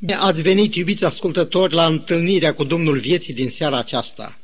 Bine 0.00 0.14
ați 0.14 0.42
venit, 0.42 0.74
iubiți 0.74 1.04
ascultători, 1.04 1.74
la 1.74 1.86
întâlnirea 1.86 2.54
cu 2.54 2.64
Domnul 2.64 2.98
vieții 2.98 3.32
din 3.32 3.48
seara 3.48 3.78
aceasta. 3.78 4.38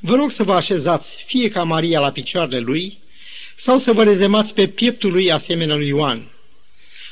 Vă 0.00 0.14
rog 0.14 0.30
să 0.30 0.42
vă 0.42 0.52
așezați 0.52 1.16
fie 1.24 1.48
ca 1.48 1.62
Maria 1.62 2.00
la 2.00 2.10
picioarele 2.10 2.58
lui, 2.58 2.98
sau 3.56 3.78
să 3.78 3.92
vă 3.92 4.04
rezemați 4.04 4.54
pe 4.54 4.68
pieptul 4.68 5.10
lui 5.10 5.32
asemenea 5.32 5.74
lui 5.74 5.86
Ioan. 5.86 6.30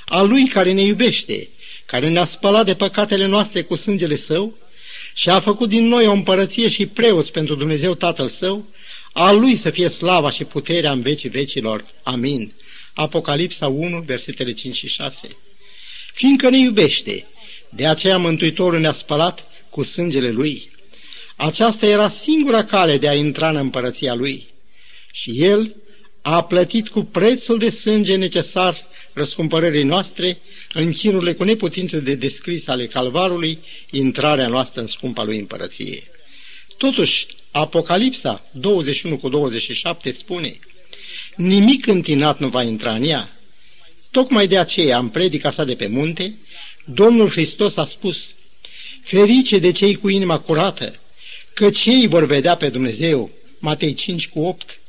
A 0.07 0.23
lui 0.23 0.47
care 0.47 0.73
ne 0.73 0.83
iubește, 0.83 1.49
care 1.87 2.09
ne-a 2.09 2.25
spălat 2.25 2.65
de 2.65 2.75
păcatele 2.75 3.27
noastre 3.27 3.63
cu 3.63 3.75
sângele 3.75 4.17
său 4.17 4.59
și 5.15 5.29
a 5.29 5.41
făcut 5.41 5.69
din 5.69 5.89
noi 5.89 6.07
o 6.07 6.13
împărăție 6.13 6.69
și 6.69 6.87
preoți 6.87 7.33
pentru 7.33 7.55
Dumnezeu 7.55 7.95
Tatăl 7.95 8.29
Său, 8.29 8.65
a 9.13 9.31
lui 9.31 9.55
să 9.55 9.71
fie 9.71 9.89
slava 9.89 10.31
și 10.31 10.45
puterea 10.45 10.93
în 10.93 11.01
vecii 11.01 11.29
vecilor. 11.29 11.85
Amin. 12.03 12.53
Apocalipsa 12.95 13.67
1, 13.67 14.01
versetele 14.01 14.53
5 14.53 14.77
și 14.77 14.89
6. 14.89 15.29
Fiindcă 16.13 16.49
ne 16.49 16.59
iubește, 16.59 17.27
de 17.79 17.87
aceea 17.87 18.19
Mântuitorul 18.19 18.81
ne-a 18.81 18.93
spălat 18.93 19.47
cu 19.71 19.83
sângele 19.83 20.31
Lui. 20.31 20.71
Aceasta 21.37 21.87
era 21.87 22.09
singura 22.09 22.65
cale 22.65 22.99
de 22.99 23.09
a 23.09 23.15
intra 23.15 23.49
în 23.49 23.57
împărăția 23.57 24.15
Lui. 24.15 24.47
Și 25.13 25.43
El 25.43 25.75
a 26.23 26.45
plătit 26.45 26.89
cu 26.89 27.03
prețul 27.03 27.59
de 27.59 27.71
sânge 27.71 28.17
necesar 28.17 28.87
răscumpărării 29.13 29.83
noastre, 29.83 30.39
în 30.73 30.93
chinurile 30.93 31.33
cu 31.33 31.45
neputință 31.45 32.01
de 32.01 32.15
descris 32.15 32.67
ale 32.67 32.87
calvarului, 32.87 33.59
intrarea 33.91 34.49
noastră 34.49 34.81
în 34.81 34.87
scumpa 34.87 35.23
Lui 35.23 35.39
împărăție. 35.39 36.03
Totuși, 36.77 37.27
Apocalipsa 37.51 38.47
21 38.51 39.17
cu 39.17 39.29
27 39.29 40.13
spune 40.13 40.59
Nimic 41.37 41.87
întinat 41.87 42.39
nu 42.39 42.49
va 42.49 42.63
intra 42.63 42.95
în 42.95 43.05
ea. 43.05 43.33
Tocmai 44.11 44.47
de 44.47 44.59
aceea, 44.59 44.99
în 44.99 45.09
predica 45.09 45.51
sa 45.51 45.65
de 45.65 45.75
pe 45.75 45.87
munte, 45.87 46.35
Domnul 46.91 47.31
Hristos 47.31 47.77
a 47.77 47.85
spus, 47.85 48.35
Ferice 49.03 49.59
de 49.59 49.73
cei 49.73 49.95
cu 49.95 50.09
inima 50.09 50.39
curată, 50.39 50.95
că 51.55 51.71
cei 51.71 52.07
vor 52.07 52.25
vedea 52.25 52.57
pe 52.57 52.69
Dumnezeu. 52.69 53.31
Matei 53.59 53.95
5 53.95 54.29
cu 54.29 54.41
8. 54.41 54.81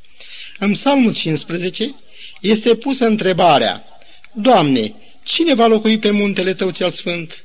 În 0.58 0.72
Psalmul 0.72 1.14
15 1.14 1.94
este 2.40 2.74
pusă 2.74 3.06
întrebarea, 3.06 3.84
Doamne, 4.32 4.94
cine 5.22 5.54
va 5.54 5.66
locui 5.66 5.98
pe 5.98 6.10
muntele 6.10 6.54
Tău 6.54 6.70
cel 6.70 6.90
Sfânt? 6.90 7.44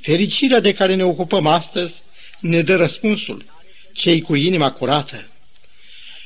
Fericirea 0.00 0.60
de 0.60 0.74
care 0.74 0.94
ne 0.94 1.04
ocupăm 1.04 1.46
astăzi 1.46 2.02
ne 2.40 2.62
dă 2.62 2.76
răspunsul, 2.76 3.44
cei 3.92 4.20
cu 4.20 4.34
inima 4.34 4.72
curată. 4.72 5.28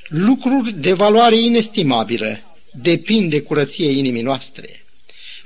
Lucruri 0.08 0.72
de 0.72 0.92
valoare 0.92 1.36
inestimabilă 1.36 2.40
depind 2.72 3.30
de 3.30 3.40
curăție 3.40 3.90
inimii 3.90 4.22
noastre. 4.22 4.84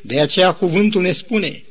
De 0.02 0.20
aceea 0.20 0.52
cuvântul 0.52 1.02
ne 1.02 1.12
spune, 1.12 1.62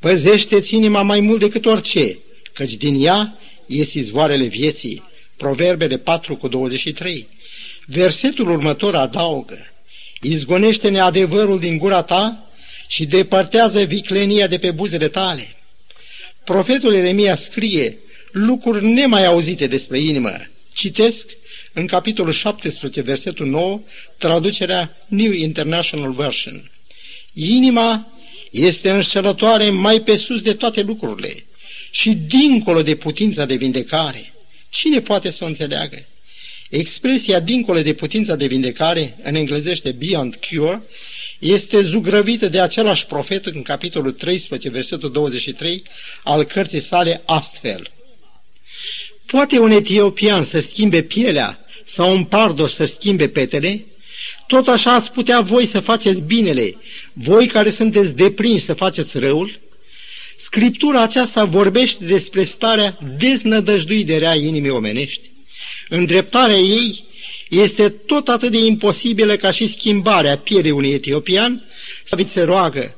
Păzește-ți 0.00 0.74
inima 0.74 1.02
mai 1.02 1.20
mult 1.20 1.40
decât 1.40 1.66
orice, 1.66 2.18
căci 2.52 2.74
din 2.74 3.04
ea 3.04 3.38
ies 3.66 3.94
izvoarele 3.94 4.44
vieții. 4.44 5.02
Proverbele 5.36 5.98
4 5.98 6.36
cu 6.36 6.48
23. 6.48 7.28
Versetul 7.86 8.50
următor 8.50 8.94
adaugă, 8.94 9.70
Izgonește-ne 10.20 11.00
adevărul 11.00 11.58
din 11.58 11.78
gura 11.78 12.02
ta 12.02 12.50
și 12.86 13.06
depărtează 13.06 13.80
viclenia 13.80 14.46
de 14.46 14.58
pe 14.58 14.70
buzele 14.70 15.08
tale. 15.08 15.56
Profetul 16.44 16.94
Eremia 16.94 17.34
scrie 17.34 17.98
lucruri 18.32 18.84
nemai 18.84 19.26
auzite 19.26 19.66
despre 19.66 19.98
inimă. 19.98 20.30
Citesc 20.72 21.30
în 21.72 21.86
capitolul 21.86 22.32
17, 22.32 23.00
versetul 23.00 23.46
9, 23.46 23.80
traducerea 24.18 24.96
New 25.06 25.32
International 25.32 26.12
Version. 26.12 26.70
Inima 27.32 28.12
este 28.50 28.90
înșelătoare 28.90 29.70
mai 29.70 30.00
pe 30.00 30.16
sus 30.16 30.42
de 30.42 30.54
toate 30.54 30.82
lucrurile 30.82 31.44
și 31.90 32.14
dincolo 32.14 32.82
de 32.82 32.94
putința 32.96 33.44
de 33.44 33.54
vindecare. 33.54 34.32
Cine 34.68 35.00
poate 35.00 35.30
să 35.30 35.44
o 35.44 35.46
înțeleagă? 35.46 36.04
Expresia 36.70 37.40
dincolo 37.40 37.82
de 37.82 37.94
putința 37.94 38.36
de 38.36 38.46
vindecare, 38.46 39.16
în 39.22 39.34
englezește 39.34 39.92
beyond 39.92 40.34
cure, 40.34 40.82
este 41.38 41.82
zugrăvită 41.82 42.48
de 42.48 42.60
același 42.60 43.06
profet 43.06 43.46
în 43.46 43.62
capitolul 43.62 44.12
13, 44.12 44.68
versetul 44.70 45.12
23 45.12 45.82
al 46.24 46.44
cărții 46.44 46.80
sale 46.80 47.22
astfel. 47.24 47.90
Poate 49.26 49.58
un 49.58 49.70
etiopian 49.70 50.42
să 50.42 50.60
schimbe 50.60 51.02
pielea 51.02 51.66
sau 51.84 52.16
un 52.16 52.24
pardos 52.24 52.74
să 52.74 52.84
schimbe 52.84 53.28
petele? 53.28 53.84
Tot 54.46 54.68
așa 54.68 54.94
ați 54.94 55.12
putea 55.12 55.40
voi 55.40 55.66
să 55.66 55.80
faceți 55.80 56.22
binele, 56.22 56.74
voi 57.12 57.46
care 57.46 57.70
sunteți 57.70 58.14
deprinși 58.16 58.64
să 58.64 58.74
faceți 58.74 59.18
răul? 59.18 59.58
Scriptura 60.36 61.02
aceasta 61.02 61.44
vorbește 61.44 62.04
despre 62.04 62.42
starea 62.42 62.98
deznădăjduită 63.18 64.06
de 64.06 64.16
rea 64.16 64.34
inimii 64.34 64.70
omenești. 64.70 65.30
Îndreptarea 65.88 66.56
ei 66.56 67.04
este 67.48 67.88
tot 67.88 68.28
atât 68.28 68.50
de 68.50 68.58
imposibilă 68.58 69.36
ca 69.36 69.50
și 69.50 69.68
schimbarea 69.68 70.38
pierii 70.38 70.70
unui 70.70 70.90
etiopian, 70.90 71.64
să 72.04 72.16
se 72.28 72.42
roagă, 72.42 72.94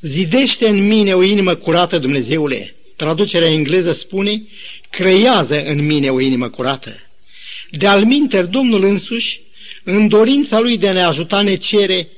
zidește 0.00 0.68
în 0.68 0.86
mine 0.86 1.14
o 1.14 1.22
inimă 1.22 1.54
curată, 1.54 1.98
Dumnezeule. 1.98 2.74
Traducerea 2.96 3.50
engleză 3.50 3.92
spune, 3.92 4.42
creează 4.90 5.62
în 5.62 5.86
mine 5.86 6.10
o 6.10 6.20
inimă 6.20 6.48
curată. 6.48 7.00
De-al 7.70 8.04
Domnul 8.50 8.84
însuși 8.84 9.40
în 9.88 10.08
dorința 10.08 10.60
lui 10.60 10.78
de 10.78 10.88
a 10.88 10.92
ne 10.92 11.02
ajuta 11.02 11.42
ne 11.42 11.54
cere, 11.54 12.08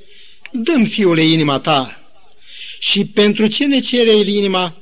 dăm 0.51 0.85
fiule 0.85 1.21
inima 1.21 1.59
ta. 1.59 2.03
Și 2.79 3.05
pentru 3.05 3.47
ce 3.47 3.65
ne 3.65 3.79
cere 3.79 4.09
el 4.09 4.27
inima? 4.27 4.77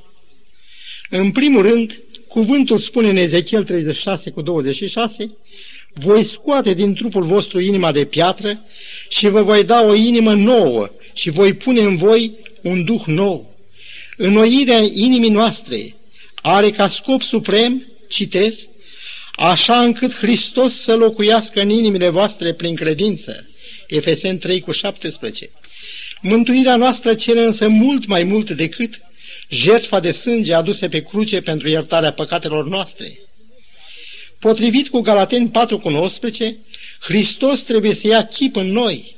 În 1.09 1.31
primul 1.31 1.61
rând, 1.61 1.99
cuvântul 2.27 2.77
spune 2.77 3.09
în 3.09 3.15
Ezechiel 3.15 3.63
36 3.63 4.29
cu 4.29 4.41
26, 4.41 5.31
voi 5.93 6.23
scoate 6.23 6.73
din 6.73 6.93
trupul 6.93 7.23
vostru 7.23 7.59
inima 7.59 7.91
de 7.91 8.05
piatră 8.05 8.59
și 9.09 9.27
vă 9.27 9.41
voi 9.41 9.63
da 9.63 9.81
o 9.81 9.93
inimă 9.93 10.33
nouă 10.33 10.89
și 11.13 11.29
voi 11.29 11.53
pune 11.53 11.81
în 11.81 11.97
voi 11.97 12.31
un 12.61 12.83
duh 12.83 13.03
nou. 13.05 13.55
Înnoirea 14.17 14.79
inimii 14.93 15.29
noastre 15.29 15.95
are 16.35 16.71
ca 16.71 16.87
scop 16.87 17.21
suprem, 17.21 17.85
citesc, 18.07 18.67
așa 19.37 19.81
încât 19.81 20.13
Hristos 20.13 20.73
să 20.73 20.95
locuiască 20.95 21.61
în 21.61 21.69
inimile 21.69 22.09
voastre 22.09 22.53
prin 22.53 22.75
credință. 22.75 23.47
Efesen 23.87 24.37
3 24.37 24.59
cu 24.59 24.71
17. 24.71 25.49
Mântuirea 26.21 26.75
noastră 26.75 27.13
cere 27.13 27.39
însă 27.39 27.67
mult 27.67 28.05
mai 28.05 28.23
mult 28.23 28.49
decât 28.49 29.01
jertfa 29.49 29.99
de 29.99 30.11
sânge 30.11 30.53
aduse 30.53 30.89
pe 30.89 31.03
cruce 31.03 31.41
pentru 31.41 31.69
iertarea 31.69 32.13
păcatelor 32.13 32.67
noastre. 32.67 33.19
Potrivit 34.39 34.89
cu 34.89 34.99
Galateni 34.99 35.49
4 35.49 35.79
cu 35.79 35.89
19, 35.89 36.57
Hristos 36.99 37.61
trebuie 37.61 37.93
să 37.93 38.07
ia 38.07 38.25
chip 38.25 38.55
în 38.55 38.71
noi. 38.71 39.15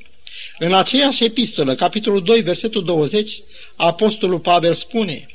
În 0.58 0.74
aceeași 0.74 1.24
epistolă, 1.24 1.76
capitolul 1.76 2.24
2, 2.24 2.42
versetul 2.42 2.84
20, 2.84 3.42
Apostolul 3.76 4.40
Pavel 4.40 4.74
spune 4.74 5.28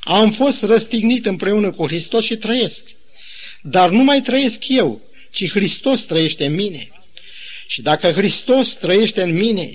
Am 0.00 0.30
fost 0.30 0.62
răstignit 0.62 1.26
împreună 1.26 1.72
cu 1.72 1.86
Hristos 1.86 2.24
și 2.24 2.36
trăiesc– 2.36 2.84
dar 3.62 3.90
nu 3.90 4.02
mai 4.02 4.20
trăiesc 4.20 4.68
eu, 4.68 5.00
ci 5.30 5.50
Hristos 5.50 6.04
trăiește 6.04 6.46
în 6.46 6.54
mine. 6.54 6.88
Și 7.66 7.82
dacă 7.82 8.10
Hristos 8.10 8.72
trăiește 8.72 9.22
în 9.22 9.36
mine, 9.36 9.70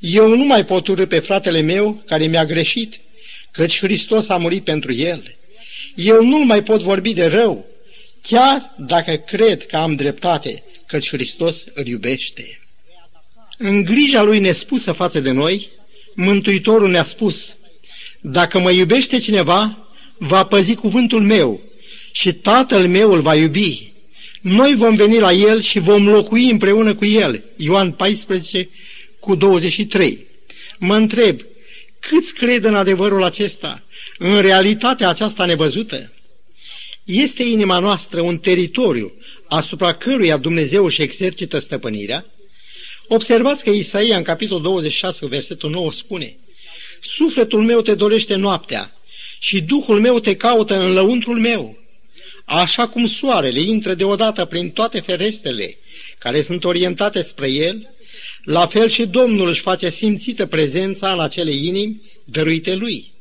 eu 0.00 0.36
nu 0.36 0.44
mai 0.44 0.64
pot 0.64 0.86
urâ 0.86 1.06
pe 1.06 1.18
fratele 1.18 1.60
meu 1.60 2.02
care 2.06 2.26
mi-a 2.26 2.44
greșit, 2.44 3.00
căci 3.50 3.78
Hristos 3.78 4.28
a 4.28 4.36
murit 4.36 4.64
pentru 4.64 4.92
el. 4.92 5.36
Eu 5.94 6.24
nu 6.24 6.38
mai 6.38 6.62
pot 6.62 6.82
vorbi 6.82 7.12
de 7.12 7.26
rău, 7.26 7.66
chiar 8.22 8.74
dacă 8.78 9.16
cred 9.16 9.66
că 9.66 9.76
am 9.76 9.94
dreptate, 9.94 10.62
căci 10.86 11.08
Hristos 11.08 11.64
îl 11.74 11.86
iubește. 11.86 12.60
În 13.58 13.84
grija 13.84 14.22
lui 14.22 14.38
nespusă 14.38 14.92
față 14.92 15.20
de 15.20 15.30
noi, 15.30 15.68
Mântuitorul 16.14 16.90
ne-a 16.90 17.02
spus, 17.02 17.56
dacă 18.20 18.58
mă 18.58 18.70
iubește 18.70 19.18
cineva, 19.18 19.88
va 20.16 20.44
păzi 20.44 20.74
cuvântul 20.74 21.22
meu 21.22 21.60
și 22.18 22.32
Tatăl 22.32 22.88
meu 22.88 23.12
îl 23.12 23.20
va 23.20 23.34
iubi. 23.34 23.92
Noi 24.40 24.74
vom 24.74 24.94
veni 24.94 25.18
la 25.18 25.32
El 25.32 25.60
și 25.60 25.78
vom 25.78 26.08
locui 26.08 26.50
împreună 26.50 26.94
cu 26.94 27.04
El. 27.04 27.42
Ioan 27.56 27.92
14 27.92 28.68
cu 29.20 29.34
23. 29.34 30.26
Mă 30.78 30.94
întreb, 30.94 31.40
câți 32.00 32.34
cred 32.34 32.64
în 32.64 32.74
adevărul 32.74 33.24
acesta, 33.24 33.82
în 34.18 34.40
realitatea 34.40 35.08
aceasta 35.08 35.44
nevăzută? 35.44 36.12
Este 37.04 37.42
inima 37.42 37.78
noastră 37.78 38.20
un 38.20 38.38
teritoriu 38.38 39.12
asupra 39.48 39.94
căruia 39.94 40.36
Dumnezeu 40.36 40.84
își 40.84 41.02
exercită 41.02 41.58
stăpânirea? 41.58 42.26
Observați 43.08 43.64
că 43.64 43.70
Isaia 43.70 44.16
în 44.16 44.22
capitolul 44.22 44.62
26, 44.62 45.26
versetul 45.26 45.70
9 45.70 45.92
spune 45.92 46.36
Sufletul 47.00 47.62
meu 47.62 47.80
te 47.80 47.94
dorește 47.94 48.34
noaptea 48.34 48.92
și 49.38 49.60
Duhul 49.60 50.00
meu 50.00 50.18
te 50.18 50.36
caută 50.36 50.84
în 50.84 50.92
lăuntrul 50.92 51.38
meu. 51.38 51.86
Așa 52.50 52.88
cum 52.88 53.06
soarele 53.06 53.60
intră 53.60 53.94
deodată 53.94 54.44
prin 54.44 54.70
toate 54.70 55.00
ferestrele 55.00 55.78
care 56.18 56.42
sunt 56.42 56.64
orientate 56.64 57.22
spre 57.22 57.50
el, 57.50 57.90
la 58.42 58.66
fel 58.66 58.88
și 58.88 59.06
Domnul 59.06 59.48
își 59.48 59.60
face 59.60 59.90
simțită 59.90 60.46
prezența 60.46 61.12
în 61.12 61.20
acele 61.20 61.50
inimi 61.50 62.02
dăruite 62.24 62.74
lui. 62.74 63.12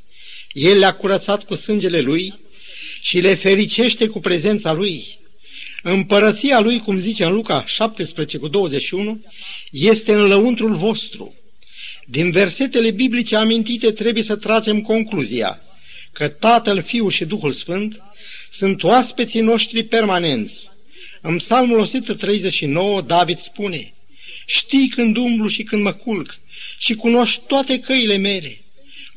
El 0.51 0.77
le-a 0.77 0.95
curățat 0.95 1.43
cu 1.43 1.55
sângele 1.55 1.99
Lui 1.99 2.33
și 3.01 3.19
le 3.19 3.33
fericește 3.33 4.07
cu 4.07 4.19
prezența 4.19 4.71
Lui. 4.71 5.19
Împărăția 5.83 6.59
Lui, 6.59 6.79
cum 6.79 6.97
zice 6.97 7.23
în 7.23 7.33
Luca 7.33 7.63
17 7.65 8.37
cu 8.37 8.47
21, 8.47 9.21
este 9.71 10.13
în 10.13 10.27
lăuntrul 10.27 10.75
vostru. 10.75 11.35
Din 12.05 12.31
versetele 12.31 12.91
biblice 12.91 13.35
amintite 13.35 13.91
trebuie 13.91 14.23
să 14.23 14.35
tragem 14.35 14.81
concluzia 14.81 15.61
că 16.11 16.27
Tatăl, 16.27 16.81
Fiul 16.81 17.11
și 17.11 17.25
Duhul 17.25 17.51
Sfânt 17.51 18.01
sunt 18.57 18.83
oaspeții 18.83 19.41
noștri 19.41 19.83
permanenți. 19.83 20.71
În 21.21 21.37
Psalmul 21.37 21.79
139, 21.79 23.01
David 23.01 23.39
spune, 23.39 23.93
Știi 24.45 24.87
când 24.87 25.17
umblu 25.17 25.47
și 25.47 25.63
când 25.63 25.81
mă 25.81 25.93
culc 25.93 26.39
și 26.77 26.95
cunoști 26.95 27.43
toate 27.47 27.79
căile 27.79 28.17
mele. 28.17 28.61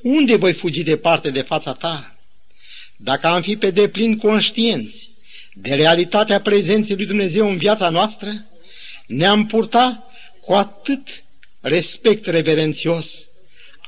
Unde 0.02 0.36
voi 0.36 0.52
fugi 0.52 0.82
departe 0.82 1.30
de 1.30 1.40
fața 1.40 1.72
ta? 1.72 2.18
Dacă 2.96 3.26
am 3.26 3.42
fi 3.42 3.56
pe 3.56 3.70
deplin 3.70 4.16
conștienți 4.16 5.10
de 5.54 5.74
realitatea 5.74 6.40
prezenței 6.40 6.96
lui 6.96 7.06
Dumnezeu 7.06 7.50
în 7.50 7.56
viața 7.56 7.88
noastră, 7.88 8.46
ne-am 9.06 9.46
purta 9.46 10.10
cu 10.40 10.52
atât 10.52 11.24
respect 11.60 12.26
reverențios, 12.26 13.26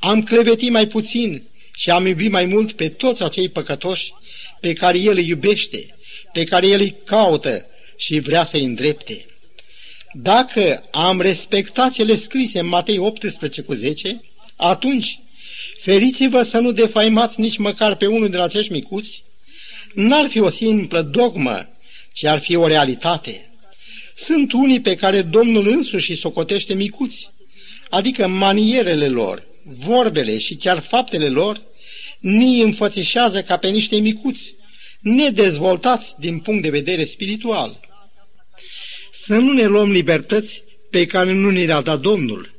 am 0.01 0.23
clevetit 0.23 0.71
mai 0.71 0.87
puțin 0.87 1.43
și 1.83 1.91
am 1.91 2.07
iubit 2.07 2.31
mai 2.31 2.45
mult 2.45 2.73
pe 2.73 2.89
toți 2.89 3.23
acei 3.23 3.49
păcătoși 3.49 4.13
pe 4.61 4.73
care 4.73 4.99
El 4.99 5.17
îi 5.17 5.29
iubește, 5.29 5.97
pe 6.33 6.45
care 6.45 6.67
El 6.67 6.81
îi 6.81 6.95
caută 7.05 7.67
și 7.97 8.19
vrea 8.19 8.45
să-i 8.45 8.65
îndrepte. 8.65 9.27
Dacă 10.13 10.85
am 10.91 11.21
respectat 11.21 11.93
cele 11.93 12.17
scrise 12.17 12.59
în 12.59 12.67
Matei 12.67 12.99
18 12.99 13.63
cu 13.63 13.73
10, 13.73 14.21
atunci 14.57 15.21
feriți-vă 15.79 16.43
să 16.43 16.59
nu 16.59 16.73
defaimați 16.73 17.41
nici 17.41 17.57
măcar 17.57 17.97
pe 17.97 18.07
unul 18.07 18.29
din 18.29 18.41
acești 18.41 18.73
micuți, 18.73 19.25
n-ar 19.95 20.29
fi 20.29 20.41
o 20.41 20.49
simplă 20.49 21.03
dogmă, 21.03 21.69
ci 22.13 22.25
ar 22.25 22.39
fi 22.39 22.57
o 22.57 22.67
realitate. 22.67 23.51
Sunt 24.15 24.53
unii 24.53 24.81
pe 24.81 24.95
care 24.95 25.23
Domnul 25.23 25.67
însuși 25.67 26.11
îi 26.11 26.17
socotește 26.17 26.75
micuți, 26.75 27.31
adică 27.91 28.27
manierele 28.27 29.09
lor, 29.09 29.43
vorbele 29.63 30.39
și 30.39 30.55
chiar 30.55 30.79
faptele 30.79 31.29
lor, 31.29 31.71
ni 32.23 32.61
înfățișează 32.61 33.43
ca 33.43 33.57
pe 33.57 33.69
niște 33.69 33.97
micuți, 33.97 34.55
nedezvoltați 35.01 36.15
din 36.19 36.39
punct 36.39 36.63
de 36.63 36.71
vedere 36.71 37.05
spiritual. 37.05 37.81
Să 39.13 39.35
nu 39.35 39.53
ne 39.53 39.65
luăm 39.65 39.91
libertăți 39.91 40.63
pe 40.91 41.07
care 41.07 41.33
nu 41.33 41.51
ni 41.51 41.67
le-a 41.67 41.81
dat 41.81 42.01
Domnul. 42.01 42.55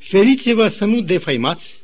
Feriți-vă 0.00 0.68
să 0.68 0.84
nu 0.84 1.00
defăimați. 1.00 1.82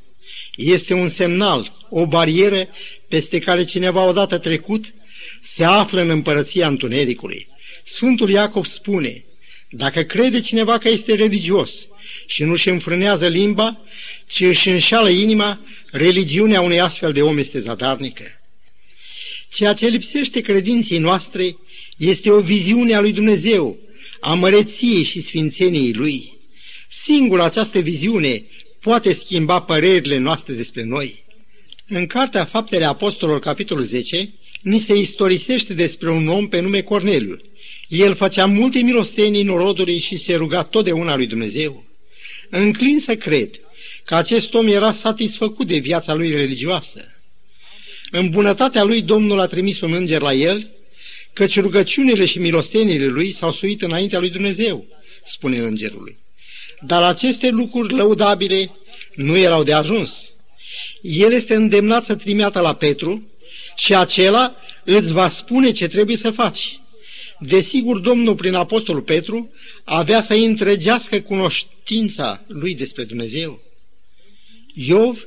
Este 0.57 0.95
un 0.95 1.09
semnal, 1.09 1.87
o 1.89 2.07
barieră 2.07 2.69
peste 3.09 3.39
care 3.39 3.65
cineva 3.65 4.05
odată 4.05 4.39
trecut 4.39 4.95
se 5.43 5.65
află 5.65 6.01
în 6.01 6.11
împărăția 6.11 6.67
întunericului. 6.67 7.49
Sfântul 7.85 8.31
Iacob 8.31 8.67
spune, 8.67 9.25
dacă 9.71 10.03
crede 10.03 10.41
cineva 10.41 10.79
că 10.79 10.89
este 10.89 11.15
religios 11.15 11.87
și 12.27 12.43
nu-și 12.43 12.69
înfrânează 12.69 13.27
limba, 13.27 13.81
ci 14.27 14.41
își 14.41 14.69
înșală 14.69 15.09
inima, 15.09 15.61
religiunea 15.91 16.61
unui 16.61 16.81
astfel 16.81 17.13
de 17.13 17.23
om 17.23 17.39
este 17.39 17.61
zadarnică. 17.61 18.25
Ceea 19.53 19.73
ce 19.73 19.87
lipsește 19.87 20.41
credinții 20.41 20.99
noastre 20.99 21.57
este 21.97 22.31
o 22.31 22.41
viziune 22.41 22.95
a 22.95 23.01
lui 23.01 23.13
Dumnezeu, 23.13 23.79
a 24.21 24.35
măreției 24.35 25.03
și 25.03 25.21
sfințeniei 25.21 25.93
Lui. 25.93 26.33
Singur 26.89 27.41
această 27.41 27.79
viziune 27.79 28.45
poate 28.81 29.13
schimba 29.13 29.61
părerile 29.61 30.19
noastre 30.19 30.55
despre 30.55 30.83
noi. 30.83 31.25
În 31.89 32.07
Cartea 32.07 32.45
Faptele 32.45 32.85
Apostolilor, 32.85 33.41
capitolul 33.41 33.85
10, 33.85 34.33
ni 34.63 34.79
se 34.79 34.95
istorisește 34.95 35.75
despre 35.75 36.11
un 36.11 36.29
om 36.29 36.49
pe 36.49 36.61
nume 36.61 36.81
Corneliu. 36.81 37.41
El 37.89 38.15
făcea 38.15 38.47
multe 38.47 38.79
milostenii 38.79 39.43
norodului 39.43 39.99
și 39.99 40.19
se 40.19 40.35
ruga 40.35 40.63
totdeauna 40.63 41.17
lui 41.17 41.27
Dumnezeu. 41.27 41.85
Înclin 42.55 42.99
să 43.01 43.17
cred 43.17 43.51
că 44.05 44.15
acest 44.15 44.55
om 44.55 44.67
era 44.67 44.93
satisfăcut 44.93 45.67
de 45.67 45.77
viața 45.77 46.15
lui 46.15 46.31
religioasă. 46.31 47.15
În 48.11 48.31
bunătatea 48.31 48.83
lui 48.83 49.03
Domnul 49.03 49.41
a 49.41 49.47
trimis 49.47 49.81
un 49.81 49.93
înger 49.93 50.21
la 50.21 50.33
el 50.33 50.71
căci 51.33 51.61
rugăciunile 51.61 52.25
și 52.25 52.39
milostenile 52.39 53.07
lui 53.07 53.31
s-au 53.31 53.53
suit 53.53 53.83
înaintea 53.83 54.19
lui 54.19 54.31
Dumnezeu, 54.31 54.87
spune 55.25 55.59
îngerului. 55.59 56.19
Dar 56.81 57.03
aceste 57.03 57.49
lucruri 57.49 57.95
lăudabile 57.95 58.71
nu 59.15 59.37
erau 59.37 59.63
de 59.63 59.73
ajuns. 59.73 60.33
El 61.01 61.33
este 61.33 61.55
îndemnat 61.55 62.05
să 62.05 62.15
trimeată 62.15 62.61
la 62.61 62.75
Petru 62.75 63.23
și 63.77 63.95
acela 63.95 64.55
îți 64.85 65.13
va 65.13 65.29
spune 65.29 65.71
ce 65.71 65.87
trebuie 65.87 66.17
să 66.17 66.31
faci. 66.31 66.81
Desigur, 67.45 67.99
Domnul, 67.99 68.35
prin 68.35 68.55
Apostolul 68.55 69.03
Petru, 69.03 69.53
avea 69.85 70.21
să 70.21 70.35
întregească 70.35 71.21
cunoștința 71.21 72.45
lui 72.47 72.75
despre 72.75 73.05
Dumnezeu. 73.05 73.61
Iov 74.75 75.27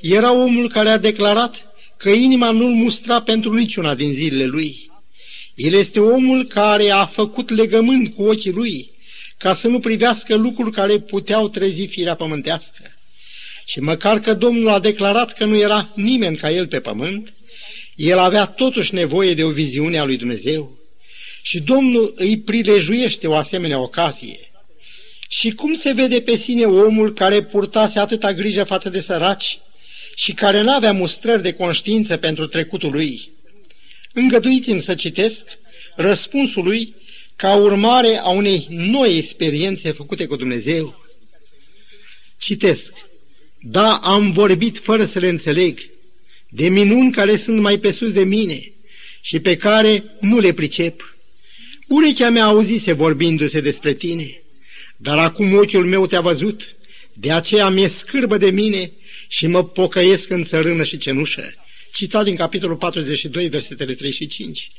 era 0.00 0.32
omul 0.32 0.68
care 0.68 0.88
a 0.88 0.98
declarat 0.98 1.66
că 1.96 2.10
inima 2.10 2.50
nu-l 2.50 2.72
mustra 2.72 3.22
pentru 3.22 3.52
niciuna 3.52 3.94
din 3.94 4.12
zilele 4.12 4.44
lui. 4.44 4.90
El 5.54 5.72
este 5.72 6.00
omul 6.00 6.44
care 6.44 6.90
a 6.90 7.06
făcut 7.06 7.50
legământ 7.50 8.14
cu 8.14 8.22
ochii 8.22 8.52
lui, 8.52 8.90
ca 9.38 9.54
să 9.54 9.68
nu 9.68 9.80
privească 9.80 10.34
lucruri 10.34 10.72
care 10.72 10.98
puteau 10.98 11.48
trezi 11.48 11.86
firea 11.86 12.14
pământească. 12.14 12.82
Și 13.64 13.80
măcar 13.80 14.20
că 14.20 14.34
Domnul 14.34 14.68
a 14.68 14.78
declarat 14.78 15.32
că 15.32 15.44
nu 15.44 15.56
era 15.56 15.92
nimeni 15.94 16.36
ca 16.36 16.50
el 16.50 16.66
pe 16.66 16.80
pământ, 16.80 17.34
el 17.96 18.18
avea 18.18 18.46
totuși 18.46 18.94
nevoie 18.94 19.34
de 19.34 19.44
o 19.44 19.50
viziune 19.50 19.98
a 19.98 20.04
lui 20.04 20.16
Dumnezeu. 20.16 20.83
Și 21.46 21.60
Domnul 21.60 22.14
îi 22.16 22.38
prilejuiește 22.38 23.26
o 23.26 23.34
asemenea 23.34 23.78
ocazie. 23.78 24.38
Și 25.28 25.50
cum 25.50 25.74
se 25.74 25.92
vede 25.92 26.20
pe 26.20 26.36
sine 26.36 26.64
omul 26.64 27.12
care 27.12 27.42
purtase 27.42 27.98
atâta 27.98 28.32
grijă 28.32 28.64
față 28.64 28.88
de 28.88 29.00
săraci 29.00 29.58
și 30.14 30.32
care 30.32 30.60
n-avea 30.60 30.92
mustrări 30.92 31.42
de 31.42 31.52
conștiință 31.52 32.16
pentru 32.16 32.46
trecutul 32.46 32.90
lui? 32.90 33.30
Îngăduiți-mi 34.12 34.80
să 34.80 34.94
citesc 34.94 35.58
răspunsul 35.96 36.64
lui 36.64 36.94
ca 37.36 37.54
urmare 37.54 38.18
a 38.18 38.28
unei 38.28 38.66
noi 38.68 39.16
experiențe 39.16 39.92
făcute 39.92 40.26
cu 40.26 40.36
Dumnezeu. 40.36 41.04
Citesc. 42.38 42.94
Da, 43.60 43.96
am 43.96 44.30
vorbit 44.30 44.78
fără 44.78 45.04
să 45.04 45.18
le 45.18 45.28
înțeleg, 45.28 45.90
de 46.48 46.68
minuni 46.68 47.12
care 47.12 47.36
sunt 47.36 47.60
mai 47.60 47.78
pe 47.78 47.90
sus 47.90 48.12
de 48.12 48.24
mine 48.24 48.72
și 49.20 49.40
pe 49.40 49.56
care 49.56 50.04
nu 50.20 50.38
le 50.38 50.52
pricep. 50.52 51.13
Urechea 51.88 52.30
mea 52.30 52.44
auzise 52.44 52.92
vorbindu-se 52.92 53.60
despre 53.60 53.92
tine, 53.92 54.42
dar 54.96 55.18
acum 55.18 55.54
ochiul 55.54 55.86
meu 55.86 56.06
te-a 56.06 56.20
văzut, 56.20 56.76
de 57.12 57.32
aceea 57.32 57.68
mi-e 57.68 57.88
scârbă 57.88 58.38
de 58.38 58.50
mine 58.50 58.92
și 59.28 59.46
mă 59.46 59.64
pocăiesc 59.64 60.30
în 60.30 60.44
țărână 60.44 60.84
și 60.84 60.96
cenușă 60.96 61.54
citat 61.94 62.24
din 62.24 62.36
capitolul 62.36 62.76
42, 62.76 63.48
versetele 63.48 63.94
3 63.94 64.10
și 64.10 64.26
5. 64.26 64.70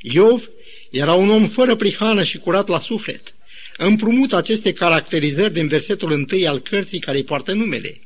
Iov 0.00 0.48
era 0.90 1.14
un 1.14 1.30
om 1.30 1.48
fără 1.48 1.74
prihană 1.74 2.22
și 2.22 2.38
curat 2.38 2.68
la 2.68 2.80
suflet. 2.80 3.34
Împrumut 3.76 4.32
aceste 4.32 4.72
caracterizări 4.72 5.52
din 5.52 5.66
versetul 5.66 6.12
întâi 6.12 6.46
al 6.46 6.58
cărții 6.58 6.98
care 6.98 7.16
îi 7.16 7.24
poartă 7.24 7.52
numele. 7.52 8.00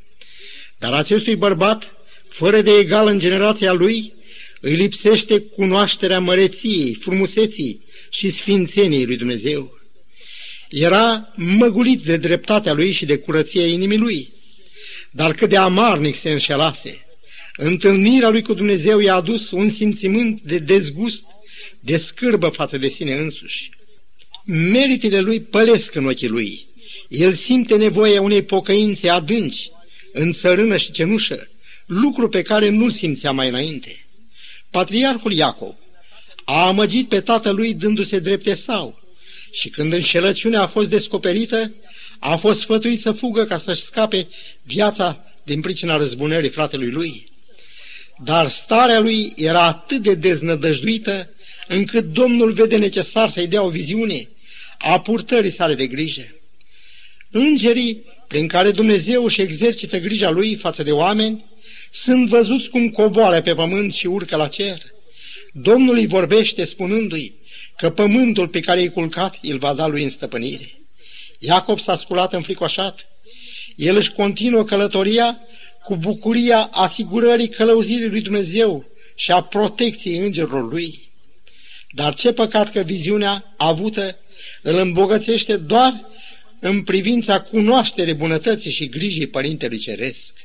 Dar 0.78 0.92
acestui 0.92 1.36
bărbat, 1.36 1.94
fără 2.28 2.60
de 2.60 2.70
egal 2.70 3.06
în 3.06 3.18
generația 3.18 3.72
lui, 3.72 4.12
îi 4.60 4.74
lipsește 4.74 5.40
cunoașterea 5.40 6.20
măreției, 6.20 6.94
frumuseții 6.94 7.84
și 8.10 8.30
sfințeniei 8.30 9.06
lui 9.06 9.16
Dumnezeu. 9.16 9.78
Era 10.68 11.32
măgulit 11.36 12.00
de 12.00 12.16
dreptatea 12.16 12.72
lui 12.72 12.92
și 12.92 13.04
de 13.04 13.18
curăția 13.18 13.66
inimii 13.66 13.96
lui, 13.96 14.32
dar 15.10 15.34
cât 15.34 15.48
de 15.48 15.56
amarnic 15.56 16.14
se 16.14 16.30
înșelase. 16.30 17.06
Întâlnirea 17.56 18.28
lui 18.28 18.42
cu 18.42 18.54
Dumnezeu 18.54 18.98
i-a 18.98 19.14
adus 19.14 19.50
un 19.50 19.70
simțimânt 19.70 20.40
de 20.40 20.58
dezgust, 20.58 21.24
de 21.80 21.96
scârbă 21.96 22.48
față 22.48 22.78
de 22.78 22.88
sine 22.88 23.14
însuși. 23.14 23.70
Meritele 24.44 25.20
lui 25.20 25.40
pălesc 25.40 25.94
în 25.94 26.06
ochii 26.06 26.28
lui. 26.28 26.66
El 27.08 27.34
simte 27.34 27.76
nevoia 27.76 28.20
unei 28.20 28.42
pocăințe 28.42 29.08
adânci, 29.08 29.70
în 30.12 30.32
țărână 30.32 30.76
și 30.76 30.90
cenușă, 30.90 31.50
lucru 31.86 32.28
pe 32.28 32.42
care 32.42 32.68
nu-l 32.68 32.90
simțea 32.90 33.32
mai 33.32 33.48
înainte. 33.48 34.06
Patriarhul 34.70 35.32
Iacov 35.32 35.74
a 36.44 36.66
amăgit 36.66 37.08
pe 37.08 37.20
tatălui 37.20 37.74
dându-se 37.74 38.18
drepte 38.18 38.54
sau 38.54 39.00
și 39.50 39.68
când 39.68 39.92
înșelăciunea 39.92 40.62
a 40.62 40.66
fost 40.66 40.90
descoperită, 40.90 41.72
a 42.18 42.36
fost 42.36 42.60
sfătuit 42.60 43.00
să 43.00 43.12
fugă 43.12 43.44
ca 43.44 43.58
să-și 43.58 43.82
scape 43.82 44.28
viața 44.62 45.24
din 45.42 45.60
pricina 45.60 45.96
răzbunării 45.96 46.50
fratelui 46.50 46.90
lui. 46.90 47.32
Dar 48.24 48.48
starea 48.48 49.00
lui 49.00 49.32
era 49.36 49.62
atât 49.62 50.02
de 50.02 50.14
deznădăjduită 50.14 51.30
încât 51.68 52.04
Domnul 52.04 52.52
vede 52.52 52.76
necesar 52.76 53.28
să-i 53.30 53.46
dea 53.46 53.62
o 53.62 53.68
viziune 53.68 54.28
a 54.78 55.00
purtării 55.00 55.50
sale 55.50 55.74
de 55.74 55.86
grijă. 55.86 56.34
Îngerii, 57.30 58.04
prin 58.28 58.48
care 58.48 58.70
Dumnezeu 58.70 59.24
își 59.24 59.40
exercită 59.40 59.98
grija 59.98 60.30
lui 60.30 60.54
față 60.54 60.82
de 60.82 60.92
oameni, 60.92 61.44
Sunt 61.92 62.28
văzuți 62.28 62.68
cum 62.68 62.88
coboare 62.88 63.42
pe 63.42 63.54
pământ 63.54 63.92
și 63.92 64.06
urcă 64.06 64.36
la 64.36 64.48
cer. 64.48 64.82
Domnul 65.52 65.96
îi 65.96 66.06
vorbește 66.06 66.64
spunându-i 66.64 67.34
că 67.76 67.90
pământul 67.90 68.48
pe 68.48 68.60
care 68.60 68.78
i-ai 68.78 68.88
culcat 68.88 69.38
îl 69.42 69.58
va 69.58 69.74
da 69.74 69.86
lui 69.86 70.02
în 70.02 70.10
stăpânire. 70.10 70.80
Iacob 71.38 71.80
s-a 71.80 71.96
sculat 71.96 72.32
înfricoșat. 72.32 73.08
El 73.76 73.96
își 73.96 74.12
continuă 74.12 74.64
călătoria 74.64 75.38
cu 75.84 75.96
bucuria 75.96 76.68
asigurării 76.72 77.48
călăuzirii 77.48 78.08
lui 78.08 78.20
Dumnezeu 78.20 78.84
și 79.14 79.30
a 79.30 79.42
protecției 79.42 80.18
îngerilor 80.18 80.72
lui. 80.72 81.08
Dar 81.90 82.14
ce 82.14 82.32
păcat 82.32 82.72
că 82.72 82.80
viziunea 82.80 83.54
avută 83.56 84.16
îl 84.62 84.76
îmbogățește 84.76 85.56
doar 85.56 86.08
în 86.58 86.82
privința 86.82 87.40
cunoașterii 87.40 88.14
bunătății 88.14 88.70
și 88.70 88.88
grijii 88.88 89.26
Părintelui 89.26 89.78
Ceresc. 89.78 90.36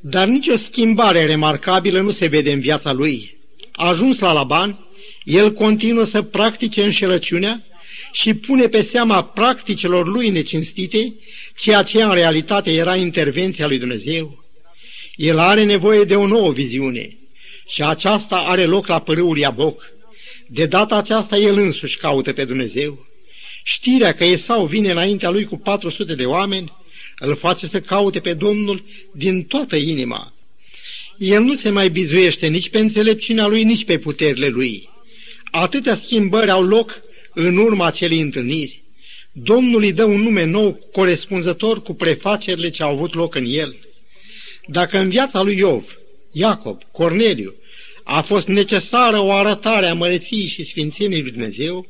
Dar 0.00 0.28
nicio 0.28 0.56
schimbare 0.56 1.24
remarcabilă 1.24 2.00
nu 2.00 2.10
se 2.10 2.26
vede 2.26 2.52
în 2.52 2.60
viața 2.60 2.92
lui. 2.92 3.39
Ajuns 3.82 4.18
la 4.18 4.32
Laban, 4.32 4.78
el 5.24 5.52
continuă 5.52 6.04
să 6.04 6.22
practice 6.22 6.84
înșelăciunea 6.84 7.64
și 8.12 8.34
pune 8.34 8.66
pe 8.66 8.82
seama 8.82 9.24
practicelor 9.24 10.06
lui 10.06 10.28
necinstite 10.28 11.14
ceea 11.56 11.82
ce 11.82 12.02
în 12.02 12.12
realitate 12.12 12.72
era 12.72 12.96
intervenția 12.96 13.66
lui 13.66 13.78
Dumnezeu. 13.78 14.44
El 15.14 15.38
are 15.38 15.64
nevoie 15.64 16.04
de 16.04 16.16
o 16.16 16.26
nouă 16.26 16.52
viziune 16.52 17.16
și 17.66 17.82
aceasta 17.82 18.36
are 18.36 18.64
loc 18.64 18.86
la 18.86 19.00
părâul 19.00 19.38
Iaboc. 19.38 19.92
De 20.46 20.66
data 20.66 20.96
aceasta 20.96 21.36
el 21.36 21.56
însuși 21.56 21.96
caută 21.96 22.32
pe 22.32 22.44
Dumnezeu. 22.44 23.06
Știrea 23.62 24.14
că 24.14 24.24
Esau 24.24 24.66
vine 24.66 24.90
înaintea 24.90 25.30
lui 25.30 25.44
cu 25.44 25.56
400 25.56 26.14
de 26.14 26.24
oameni 26.24 26.72
îl 27.18 27.36
face 27.36 27.66
să 27.66 27.80
caute 27.80 28.20
pe 28.20 28.34
Domnul 28.34 28.84
din 29.12 29.44
toată 29.44 29.76
inima. 29.76 30.34
El 31.20 31.42
nu 31.42 31.54
se 31.54 31.70
mai 31.70 31.90
bizuiește 31.90 32.46
nici 32.46 32.68
pe 32.68 32.78
înțelepciunea 32.78 33.46
lui, 33.46 33.64
nici 33.64 33.84
pe 33.84 33.98
puterile 33.98 34.48
lui. 34.48 34.88
Atâtea 35.50 35.96
schimbări 35.96 36.50
au 36.50 36.62
loc 36.62 37.00
în 37.34 37.56
urma 37.56 37.86
acelei 37.86 38.20
întâlniri. 38.20 38.82
Domnul 39.32 39.82
îi 39.82 39.92
dă 39.92 40.04
un 40.04 40.20
nume 40.20 40.44
nou, 40.44 40.88
corespunzător 40.92 41.82
cu 41.82 41.94
prefacerile 41.94 42.70
ce 42.70 42.82
au 42.82 42.90
avut 42.90 43.14
loc 43.14 43.34
în 43.34 43.44
el. 43.48 43.76
Dacă 44.66 44.98
în 44.98 45.08
viața 45.08 45.42
lui 45.42 45.56
Iov, 45.56 45.98
Iacob, 46.32 46.82
Corneliu, 46.92 47.54
a 48.04 48.20
fost 48.20 48.48
necesară 48.48 49.18
o 49.18 49.32
arătare 49.32 49.86
a 49.86 49.94
măreției 49.94 50.46
și 50.46 50.64
sfințeniei 50.64 51.20
lui 51.20 51.30
Dumnezeu, 51.30 51.86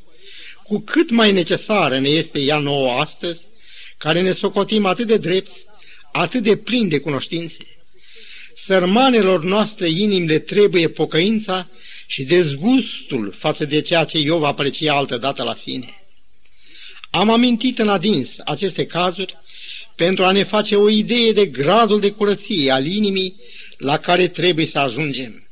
cu 0.64 0.78
cât 0.78 1.10
mai 1.10 1.32
necesară 1.32 1.99
ne 1.99 2.08
este 2.08 2.40
ea 2.40 2.58
nouă 2.58 2.90
astăzi, 2.90 3.46
care 3.99 4.22
ne 4.22 4.32
socotim 4.32 4.87
atât 4.87 5.06
de 5.06 5.16
drepți, 5.16 5.66
atât 6.12 6.42
de 6.42 6.56
plini 6.56 6.88
de 6.88 6.99
cunoștințe. 6.99 7.58
Sărmanelor 8.54 9.45
noastre 9.45 9.88
inimile 9.88 10.38
trebuie 10.38 10.88
pocăința 10.88 11.69
și 12.07 12.23
dezgustul 12.23 13.33
față 13.33 13.64
de 13.64 13.80
ceea 13.80 14.04
ce 14.04 14.19
Iov 14.19 14.42
aprecia 14.42 14.95
altădată 14.95 15.42
la 15.42 15.54
sine. 15.54 15.87
Am 17.11 17.30
amintit 17.30 17.78
în 17.78 17.88
adins 17.88 18.37
aceste 18.45 18.87
cazuri 18.87 19.37
pentru 19.97 20.25
a 20.25 20.30
ne 20.30 20.42
face 20.42 20.76
o 20.76 20.88
idee 20.88 21.33
de 21.33 21.47
gradul 21.47 22.00
de 22.00 22.11
curăție 22.11 22.71
al 22.71 22.87
inimii 22.87 23.37
la 23.78 23.99
care 23.99 24.28
trebuie 24.28 24.66
să 24.66 24.78
ajungem. 24.78 25.49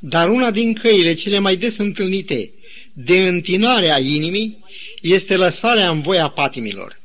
Dar 0.00 0.28
una 0.28 0.50
din 0.50 0.74
căile 0.74 1.14
cele 1.14 1.38
mai 1.38 1.56
des 1.56 1.76
întâlnite 1.76 2.50
de 2.92 3.28
întinare 3.28 3.92
a 3.92 3.98
inimii 3.98 4.64
este 5.00 5.36
lăsarea 5.36 5.90
în 5.90 6.00
voia 6.00 6.28
patimilor. 6.28 7.00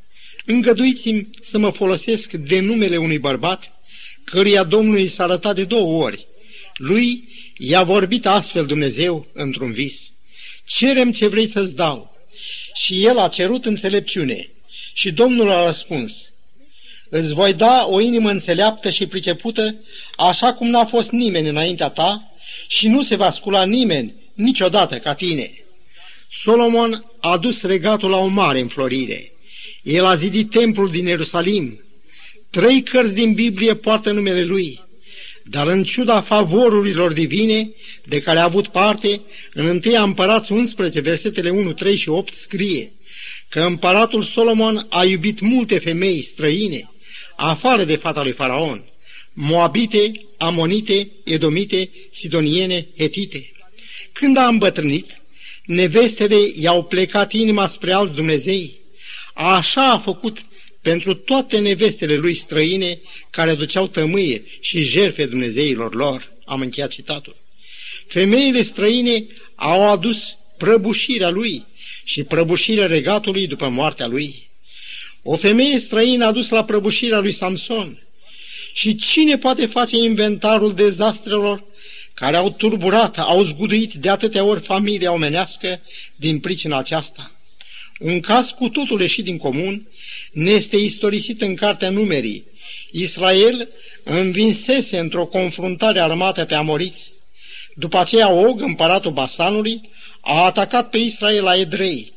Îngăduiți-mi 0.46 1.30
să 1.42 1.58
mă 1.58 1.70
folosesc 1.70 2.32
de 2.32 2.60
numele 2.60 2.98
unui 2.98 3.20
bărbat 3.20 3.75
căruia 4.26 4.64
Domnului 4.64 5.08
s-a 5.08 5.24
arătat 5.24 5.56
de 5.56 5.64
două 5.64 6.04
ori. 6.04 6.28
Lui 6.78 7.30
i-a 7.58 7.84
vorbit 7.84 8.26
astfel 8.26 8.66
Dumnezeu 8.66 9.28
într-un 9.34 9.74
vis. 9.74 10.12
Cerem 10.66 11.12
ce 11.12 11.28
vrei 11.28 11.50
să-ți 11.50 11.76
dau. 11.76 12.18
Și 12.74 13.06
el 13.06 13.18
a 13.18 13.28
cerut 13.28 13.66
înțelepciune. 13.66 14.50
Și 14.94 15.12
Domnul 15.12 15.50
a 15.50 15.66
răspuns, 15.66 16.34
îți 17.10 17.34
voi 17.34 17.54
da 17.54 17.86
o 17.90 18.00
inimă 18.00 18.30
înțeleaptă 18.30 18.90
și 18.90 19.06
pricepută, 19.06 19.76
așa 20.18 20.54
cum 20.54 20.68
n-a 20.68 20.86
fost 20.86 21.12
nimeni 21.12 21.50
înaintea 21.50 21.90
ta 21.90 22.34
și 22.68 22.88
nu 22.88 23.04
se 23.04 23.16
va 23.16 23.32
scula 23.32 23.66
nimeni 23.66 24.14
niciodată 24.34 24.98
ca 24.98 25.14
tine. 25.14 25.52
Solomon 26.30 27.06
a 27.20 27.38
dus 27.38 27.62
regatul 27.62 28.10
la 28.10 28.18
o 28.18 28.28
mare 28.28 28.60
înflorire. 28.60 29.32
El 29.84 30.06
a 30.06 30.16
zidit 30.16 30.50
templul 30.50 30.90
din 30.90 31.06
Ierusalim. 31.06 31.85
Trei 32.56 32.84
cărți 32.84 33.14
din 33.14 33.34
Biblie 33.34 33.76
poartă 33.76 34.12
numele 34.12 34.44
lui. 34.44 34.82
Dar 35.44 35.68
în 35.68 35.84
ciuda 35.84 36.22
favorurilor 36.22 37.14
divine 37.14 37.72
de 38.04 38.22
care 38.22 38.40
a 38.40 38.44
avut 38.44 38.68
parte, 38.68 39.22
în 39.54 39.82
1 39.86 40.04
Împărați 40.04 40.52
11, 40.52 41.00
versetele 41.00 41.50
1, 41.50 41.74
3 41.74 41.96
și 41.96 42.10
8 42.10 42.34
scrie 42.34 42.92
că 43.50 43.62
împăratul 43.62 44.24
Solomon 44.24 44.88
a 44.90 45.06
iubit 45.06 45.40
multe 45.40 45.80
femei 45.80 46.22
străine, 46.22 46.90
afară 47.36 47.84
de 47.84 47.96
fata 47.96 48.22
lui 48.22 48.32
Faraon, 48.32 48.84
moabite, 49.34 50.12
amonite, 50.38 51.12
edomite, 51.24 51.90
sidoniene, 52.12 52.88
hetite. 52.98 53.52
Când 54.12 54.38
a 54.38 54.48
îmbătrânit, 54.48 55.22
nevestele 55.66 56.38
i-au 56.56 56.84
plecat 56.84 57.34
inima 57.34 57.68
spre 57.68 57.92
alți 57.92 58.16
Dumnezei. 58.16 58.76
Așa 59.34 59.90
a 59.92 59.98
făcut 59.98 60.46
pentru 60.86 61.14
toate 61.14 61.60
nevestele 61.60 62.16
lui 62.16 62.34
străine 62.34 63.00
care 63.30 63.54
duceau 63.54 63.88
tămâie 63.88 64.44
și 64.60 64.82
jerfe 64.82 65.26
Dumnezeilor 65.26 65.96
lor. 65.96 66.32
Am 66.46 66.62
încheiat 66.62 66.90
citatul. 66.90 67.36
Femeile 68.08 68.62
străine 68.62 69.26
au 69.56 69.90
adus 69.90 70.38
prăbușirea 70.58 71.30
lui 71.30 71.66
și 72.04 72.24
prăbușirea 72.24 72.86
regatului 72.88 73.48
după 73.48 73.68
moartea 73.70 74.08
lui. 74.08 74.50
O 75.24 75.36
femeie 75.36 75.80
străină 75.80 76.26
a 76.26 76.32
dus 76.32 76.50
la 76.50 76.64
prăbușirea 76.64 77.20
lui 77.20 77.32
Samson. 77.32 78.04
Și 78.74 78.96
cine 78.96 79.38
poate 79.38 79.66
face 79.66 79.98
inventarul 79.98 80.74
dezastrelor 80.74 81.64
care 82.14 82.36
au 82.36 82.52
turburat, 82.52 83.20
au 83.20 83.44
zguduit 83.44 83.94
de 83.94 84.10
atâtea 84.10 84.44
ori 84.44 84.60
familia 84.60 85.12
omenească 85.12 85.82
din 86.16 86.40
pricina 86.40 86.78
aceasta? 86.78 87.35
Un 88.00 88.20
caz 88.20 88.50
cu 88.50 88.70
totul 88.70 89.02
ieșit 89.02 89.24
din 89.24 89.38
comun 89.38 89.88
ne 90.32 90.52
este 90.52 90.78
istorisit 90.78 91.42
în 91.42 91.56
cartea 91.56 91.90
numerii. 91.90 92.44
Israel 92.92 93.70
învinsese 94.04 95.00
într-o 95.00 95.26
confruntare 95.26 96.00
armată 96.00 96.46
pe 96.46 96.54
amoriți. 96.54 97.12
După 97.74 97.98
aceea 97.98 98.30
Og, 98.32 98.62
împăratul 98.62 99.12
Basanului, 99.12 99.90
a 100.22 100.44
atacat 100.44 100.90
pe 100.90 100.98
Israel 100.98 101.44
la 101.44 101.56
Edrei. 101.56 102.14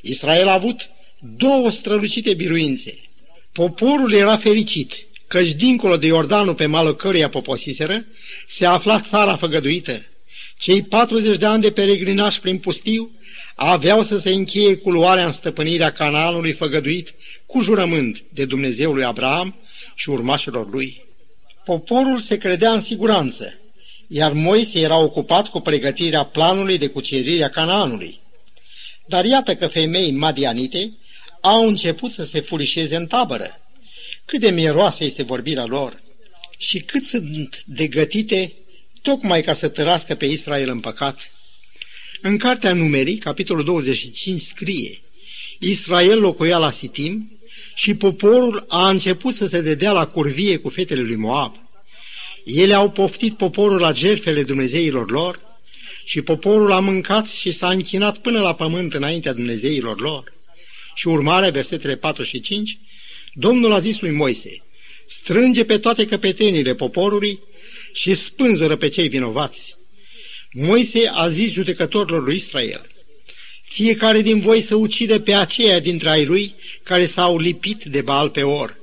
Israel 0.00 0.48
a 0.48 0.52
avut 0.52 0.88
două 1.36 1.70
strălucite 1.70 2.34
biruințe. 2.34 2.98
Poporul 3.52 4.12
era 4.12 4.36
fericit, 4.36 5.06
căci 5.26 5.52
dincolo 5.52 5.96
de 5.96 6.06
Iordanul 6.06 6.54
pe 6.54 6.66
malul 6.66 6.96
căruia 6.96 7.28
poposiseră, 7.28 8.04
se 8.48 8.66
afla 8.66 9.00
țara 9.00 9.36
făgăduită. 9.36 10.04
Cei 10.64 10.82
40 10.82 11.38
de 11.38 11.46
ani 11.46 11.62
de 11.62 11.70
peregrinaș 11.70 12.38
prin 12.38 12.58
pustiu 12.58 13.10
aveau 13.54 14.02
să 14.02 14.18
se 14.18 14.30
încheie 14.30 14.76
cu 14.76 14.90
luarea 14.90 15.26
în 15.26 15.32
stăpânirea 15.32 15.92
canalului 15.92 16.52
făgăduit 16.52 17.14
cu 17.46 17.60
jurământ 17.60 18.24
de 18.28 18.44
Dumnezeul 18.44 18.94
lui 18.94 19.04
Abraham 19.04 19.54
și 19.94 20.10
urmașilor 20.10 20.70
lui. 20.70 21.04
Poporul 21.64 22.18
se 22.18 22.38
credea 22.38 22.72
în 22.72 22.80
siguranță, 22.80 23.58
iar 24.08 24.32
Moise 24.32 24.80
era 24.80 24.98
ocupat 24.98 25.48
cu 25.48 25.60
pregătirea 25.60 26.24
planului 26.24 26.78
de 26.78 26.86
cucerire 26.86 27.44
a 27.44 27.50
Canaanului. 27.50 28.20
Dar 29.06 29.24
iată 29.24 29.54
că 29.54 29.66
femei 29.66 30.10
madianite 30.10 30.92
au 31.40 31.68
început 31.68 32.12
să 32.12 32.24
se 32.24 32.40
furișeze 32.40 32.96
în 32.96 33.06
tabără. 33.06 33.60
Cât 34.24 34.40
de 34.40 34.50
mieroasă 34.50 35.04
este 35.04 35.22
vorbirea 35.22 35.64
lor 35.64 36.02
și 36.58 36.78
cât 36.78 37.04
sunt 37.04 37.62
de 37.66 37.86
gătite 37.86 38.52
tocmai 39.04 39.42
ca 39.42 39.52
să 39.52 39.68
tărască 39.68 40.14
pe 40.14 40.26
Israel 40.26 40.68
în 40.68 40.80
păcat. 40.80 41.32
În 42.20 42.36
cartea 42.36 42.72
numerii, 42.72 43.16
capitolul 43.16 43.64
25, 43.64 44.40
scrie 44.40 45.00
Israel 45.58 46.20
locuia 46.20 46.58
la 46.58 46.70
Sitim 46.70 47.38
și 47.74 47.94
poporul 47.94 48.64
a 48.68 48.88
început 48.88 49.34
să 49.34 49.46
se 49.46 49.60
dedea 49.60 49.92
la 49.92 50.06
curvie 50.06 50.56
cu 50.56 50.68
fetele 50.68 51.02
lui 51.02 51.14
Moab. 51.14 51.54
Ele 52.44 52.74
au 52.74 52.90
poftit 52.90 53.36
poporul 53.36 53.80
la 53.80 53.92
jertfele 53.92 54.42
Dumnezeilor 54.42 55.10
lor 55.10 55.40
și 56.04 56.20
poporul 56.20 56.72
a 56.72 56.80
mâncat 56.80 57.26
și 57.26 57.52
s-a 57.52 57.70
închinat 57.70 58.18
până 58.18 58.40
la 58.40 58.54
pământ 58.54 58.94
înaintea 58.94 59.32
Dumnezeilor 59.32 60.00
lor. 60.00 60.32
Și 60.94 61.08
urmarea, 61.08 61.50
versetele 61.50 61.96
4 61.96 62.22
și 62.22 62.40
5, 62.40 62.78
Domnul 63.32 63.72
a 63.72 63.78
zis 63.78 64.00
lui 64.00 64.10
Moise, 64.10 64.62
strânge 65.06 65.64
pe 65.64 65.78
toate 65.78 66.06
căpetenile 66.06 66.74
poporului 66.74 67.40
și 67.94 68.14
spânzură 68.14 68.76
pe 68.76 68.88
cei 68.88 69.08
vinovați. 69.08 69.76
Moise 70.52 71.10
a 71.12 71.28
zis 71.28 71.52
judecătorilor 71.52 72.24
lui 72.24 72.34
Israel, 72.34 72.86
fiecare 73.62 74.22
din 74.22 74.40
voi 74.40 74.60
să 74.60 74.74
ucide 74.74 75.20
pe 75.20 75.34
aceia 75.34 75.80
dintre 75.80 76.08
ai 76.08 76.24
lui 76.24 76.54
care 76.82 77.06
s-au 77.06 77.38
lipit 77.38 77.84
de 77.84 78.00
bal 78.00 78.30
pe 78.30 78.42
or. 78.42 78.76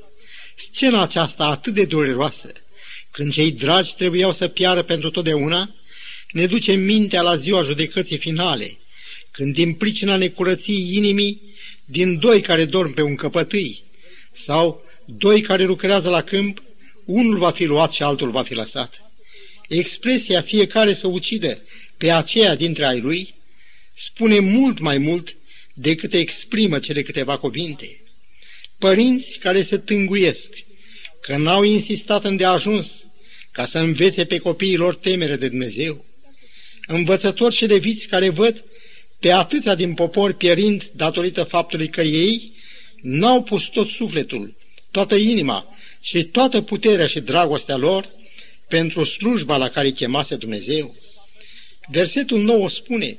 Scena 0.55 1.01
aceasta 1.01 1.45
atât 1.45 1.73
de 1.73 1.85
dureroasă, 1.85 2.51
când 3.11 3.33
cei 3.33 3.51
dragi 3.51 3.95
trebuiau 3.95 4.31
să 4.31 4.47
piară 4.47 4.81
pentru 4.81 5.09
totdeauna, 5.09 5.75
ne 6.31 6.45
duce 6.45 6.73
mintea 6.73 7.21
la 7.21 7.35
ziua 7.35 7.61
judecății 7.61 8.17
finale, 8.17 8.77
când 9.31 9.53
din 9.53 9.73
pricina 9.73 10.15
necurăției 10.15 10.95
inimii, 10.95 11.41
din 11.85 12.19
doi 12.19 12.41
care 12.41 12.65
dorm 12.65 12.93
pe 12.93 13.01
un 13.01 13.15
căpătâi, 13.15 13.83
sau 14.31 14.83
doi 15.05 15.41
care 15.41 15.63
lucrează 15.63 16.09
la 16.09 16.21
câmp, 16.21 16.63
unul 17.05 17.37
va 17.37 17.51
fi 17.51 17.63
luat 17.63 17.91
și 17.91 18.03
altul 18.03 18.29
va 18.29 18.43
fi 18.43 18.53
lăsat. 18.53 19.01
Expresia 19.67 20.41
fiecare 20.41 20.93
să 20.93 21.07
ucide 21.07 21.61
pe 21.97 22.11
aceea 22.11 22.55
dintre 22.55 22.85
ai 22.85 22.99
lui 22.99 23.33
spune 23.95 24.39
mult 24.39 24.79
mai 24.79 24.97
mult 24.97 25.35
decât 25.73 26.13
exprimă 26.13 26.79
cele 26.79 27.01
câteva 27.01 27.37
cuvinte. 27.37 28.01
Părinți 28.77 29.37
care 29.37 29.61
se 29.61 29.77
tânguiesc, 29.77 30.53
că 31.21 31.37
n-au 31.37 31.63
insistat 31.63 32.23
îndeajuns 32.23 33.05
ca 33.51 33.65
să 33.65 33.79
învețe 33.79 34.25
pe 34.25 34.37
copiii 34.37 34.75
lor 34.75 34.95
temere 34.95 35.35
de 35.35 35.47
Dumnezeu. 35.47 36.05
Învățători 36.87 37.55
și 37.55 37.65
leviți 37.65 38.07
care 38.07 38.29
văd 38.29 38.63
pe 39.19 39.31
atâția 39.31 39.75
din 39.75 39.93
popor 39.93 40.33
pierind 40.33 40.91
datorită 40.95 41.43
faptului 41.43 41.87
că 41.87 42.01
ei 42.01 42.53
n-au 43.01 43.43
pus 43.43 43.67
tot 43.67 43.89
sufletul, 43.89 44.55
toată 44.91 45.15
inima 45.15 45.77
și 46.01 46.23
toată 46.23 46.61
puterea 46.61 47.07
și 47.07 47.19
dragostea 47.19 47.75
lor 47.75 48.09
pentru 48.67 49.03
slujba 49.03 49.57
la 49.57 49.69
care 49.69 49.89
chemase 49.89 50.35
Dumnezeu. 50.35 50.95
Versetul 51.87 52.41
9 52.41 52.69
spune, 52.69 53.17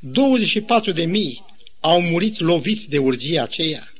24 0.00 0.92
de 0.92 1.04
mii 1.04 1.44
au 1.80 2.00
murit 2.00 2.40
loviți 2.40 2.88
de 2.88 2.98
urgia 2.98 3.42
aceea. 3.42 3.92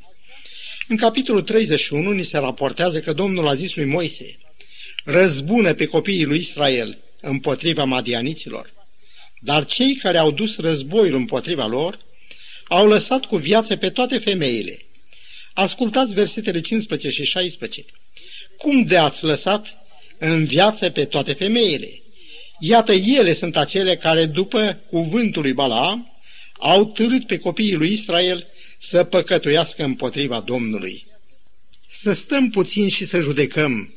În 0.89 0.97
capitolul 0.97 1.43
31 1.43 2.11
ni 2.11 2.25
se 2.25 2.39
raportează 2.39 3.01
că 3.01 3.13
Domnul 3.13 3.49
a 3.49 3.55
zis 3.55 3.75
lui 3.75 3.85
Moise, 3.85 4.39
răzbună 5.05 5.75
pe 5.75 5.87
copiii 5.87 6.25
lui 6.25 6.39
Israel 6.39 6.99
împotriva 7.21 7.85
madianiților. 7.85 8.73
Dar 9.41 9.65
cei 9.65 9.95
care 9.95 10.19
au 10.19 10.31
dus 10.31 10.57
războiul 10.57 11.15
împotriva 11.15 11.67
lor 11.67 11.99
au 12.69 12.87
lăsat 12.87 13.25
cu 13.25 13.37
viață 13.37 13.77
pe 13.77 13.91
toate 13.91 14.19
femeile. 14.19 14.79
Ascultați 15.55 16.15
versetele 16.15 16.61
15 16.61 17.11
și 17.11 17.25
16. 17.25 17.85
Cum 18.59 18.83
de 18.83 18.97
ați 18.97 19.25
lăsat 19.25 19.79
în 20.19 20.45
viață 20.45 20.91
pe 20.91 21.05
toate 21.05 21.33
femeile? 21.33 22.03
Iată, 22.59 22.93
ele 22.93 23.33
sunt 23.35 23.57
acele 23.57 23.97
care, 23.97 24.25
după 24.25 24.81
cuvântul 24.91 25.43
lui 25.43 25.53
Balaam, 25.53 26.21
au 26.59 26.85
târât 26.85 27.27
pe 27.27 27.39
copiii 27.39 27.75
lui 27.75 27.93
Israel 27.93 28.47
să 28.79 29.05
păcătuiască 29.05 29.85
împotriva 29.85 30.41
Domnului. 30.41 31.07
Să 31.91 32.13
stăm 32.13 32.51
puțin 32.51 32.89
și 32.89 33.05
să 33.05 33.19
judecăm. 33.19 33.93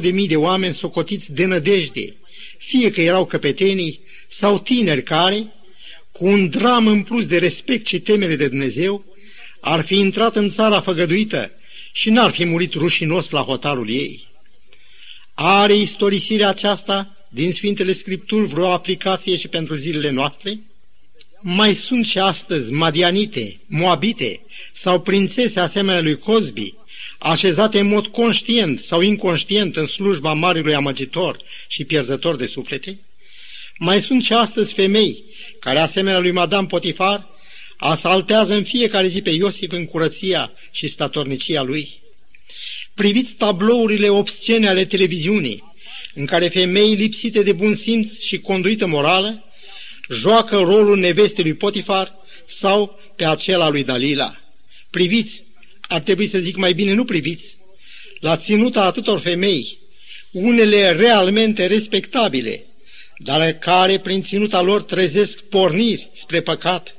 24.000 0.00 0.26
de 0.28 0.36
oameni 0.36 0.74
socotiți 0.74 1.32
de 1.32 1.44
nădejde, 1.44 2.16
fie 2.58 2.90
că 2.90 3.00
erau 3.00 3.24
căpetenii 3.24 4.00
sau 4.28 4.58
tineri 4.58 5.02
care, 5.02 5.52
cu 6.12 6.26
un 6.26 6.48
dram 6.48 6.86
în 6.86 7.02
plus 7.02 7.26
de 7.26 7.38
respect 7.38 7.86
și 7.86 8.00
temere 8.00 8.36
de 8.36 8.48
Dumnezeu, 8.48 9.04
ar 9.60 9.80
fi 9.80 9.98
intrat 9.98 10.36
în 10.36 10.48
țara 10.48 10.80
făgăduită 10.80 11.52
și 11.92 12.10
n-ar 12.10 12.30
fi 12.30 12.44
murit 12.44 12.72
rușinos 12.72 13.30
la 13.30 13.40
hotarul 13.40 13.90
ei. 13.90 14.26
Are 15.34 15.76
istorisirea 15.76 16.48
aceasta 16.48 17.16
din 17.28 17.52
Sfintele 17.52 17.92
Scripturi 17.92 18.48
vreo 18.48 18.72
aplicație 18.72 19.36
și 19.36 19.48
pentru 19.48 19.74
zilele 19.74 20.10
noastre? 20.10 20.60
Mai 21.40 21.74
sunt 21.74 22.06
și 22.06 22.18
astăzi 22.18 22.72
madianite, 22.72 23.60
moabite 23.66 24.40
sau 24.72 25.00
prințese 25.00 25.60
asemenea 25.60 26.00
lui 26.00 26.18
Cosbi, 26.18 26.74
așezate 27.18 27.78
în 27.78 27.86
mod 27.86 28.06
conștient 28.06 28.78
sau 28.78 29.00
inconștient 29.00 29.76
în 29.76 29.86
slujba 29.86 30.32
marilui 30.32 30.74
amăgitor 30.74 31.42
și 31.68 31.84
pierzător 31.84 32.36
de 32.36 32.46
suflete? 32.46 32.98
Mai 33.78 34.00
sunt 34.00 34.22
și 34.22 34.32
astăzi 34.32 34.72
femei 34.72 35.24
care, 35.60 35.78
asemenea 35.78 36.18
lui 36.18 36.30
Madame 36.30 36.66
Potifar, 36.66 37.26
asaltează 37.82 38.54
în 38.54 38.64
fiecare 38.64 39.06
zi 39.06 39.22
pe 39.22 39.30
Iosif 39.30 39.72
în 39.72 39.86
curăția 39.86 40.52
și 40.70 40.88
statornicia 40.88 41.62
lui. 41.62 42.00
Priviți 42.94 43.32
tablourile 43.32 44.08
obscene 44.08 44.68
ale 44.68 44.84
televiziunii, 44.84 45.72
în 46.14 46.26
care 46.26 46.48
femei 46.48 46.94
lipsite 46.94 47.42
de 47.42 47.52
bun 47.52 47.74
simț 47.74 48.18
și 48.20 48.40
conduită 48.40 48.86
morală 48.86 49.44
joacă 50.10 50.56
rolul 50.56 50.98
nevestei 50.98 51.44
lui 51.44 51.54
Potifar 51.54 52.14
sau 52.46 53.00
pe 53.16 53.24
acela 53.24 53.68
lui 53.68 53.84
Dalila. 53.84 54.36
Priviți, 54.90 55.44
ar 55.80 56.00
trebui 56.00 56.26
să 56.26 56.38
zic 56.38 56.56
mai 56.56 56.72
bine, 56.72 56.92
nu 56.92 57.04
priviți, 57.04 57.56
la 58.20 58.36
ținuta 58.36 58.84
atâtor 58.84 59.20
femei, 59.20 59.78
unele 60.30 60.92
realmente 60.92 61.66
respectabile, 61.66 62.64
dar 63.18 63.52
care 63.52 63.98
prin 63.98 64.22
ținuta 64.22 64.60
lor 64.60 64.82
trezesc 64.82 65.40
porniri 65.40 66.08
spre 66.12 66.40
păcat 66.40 66.94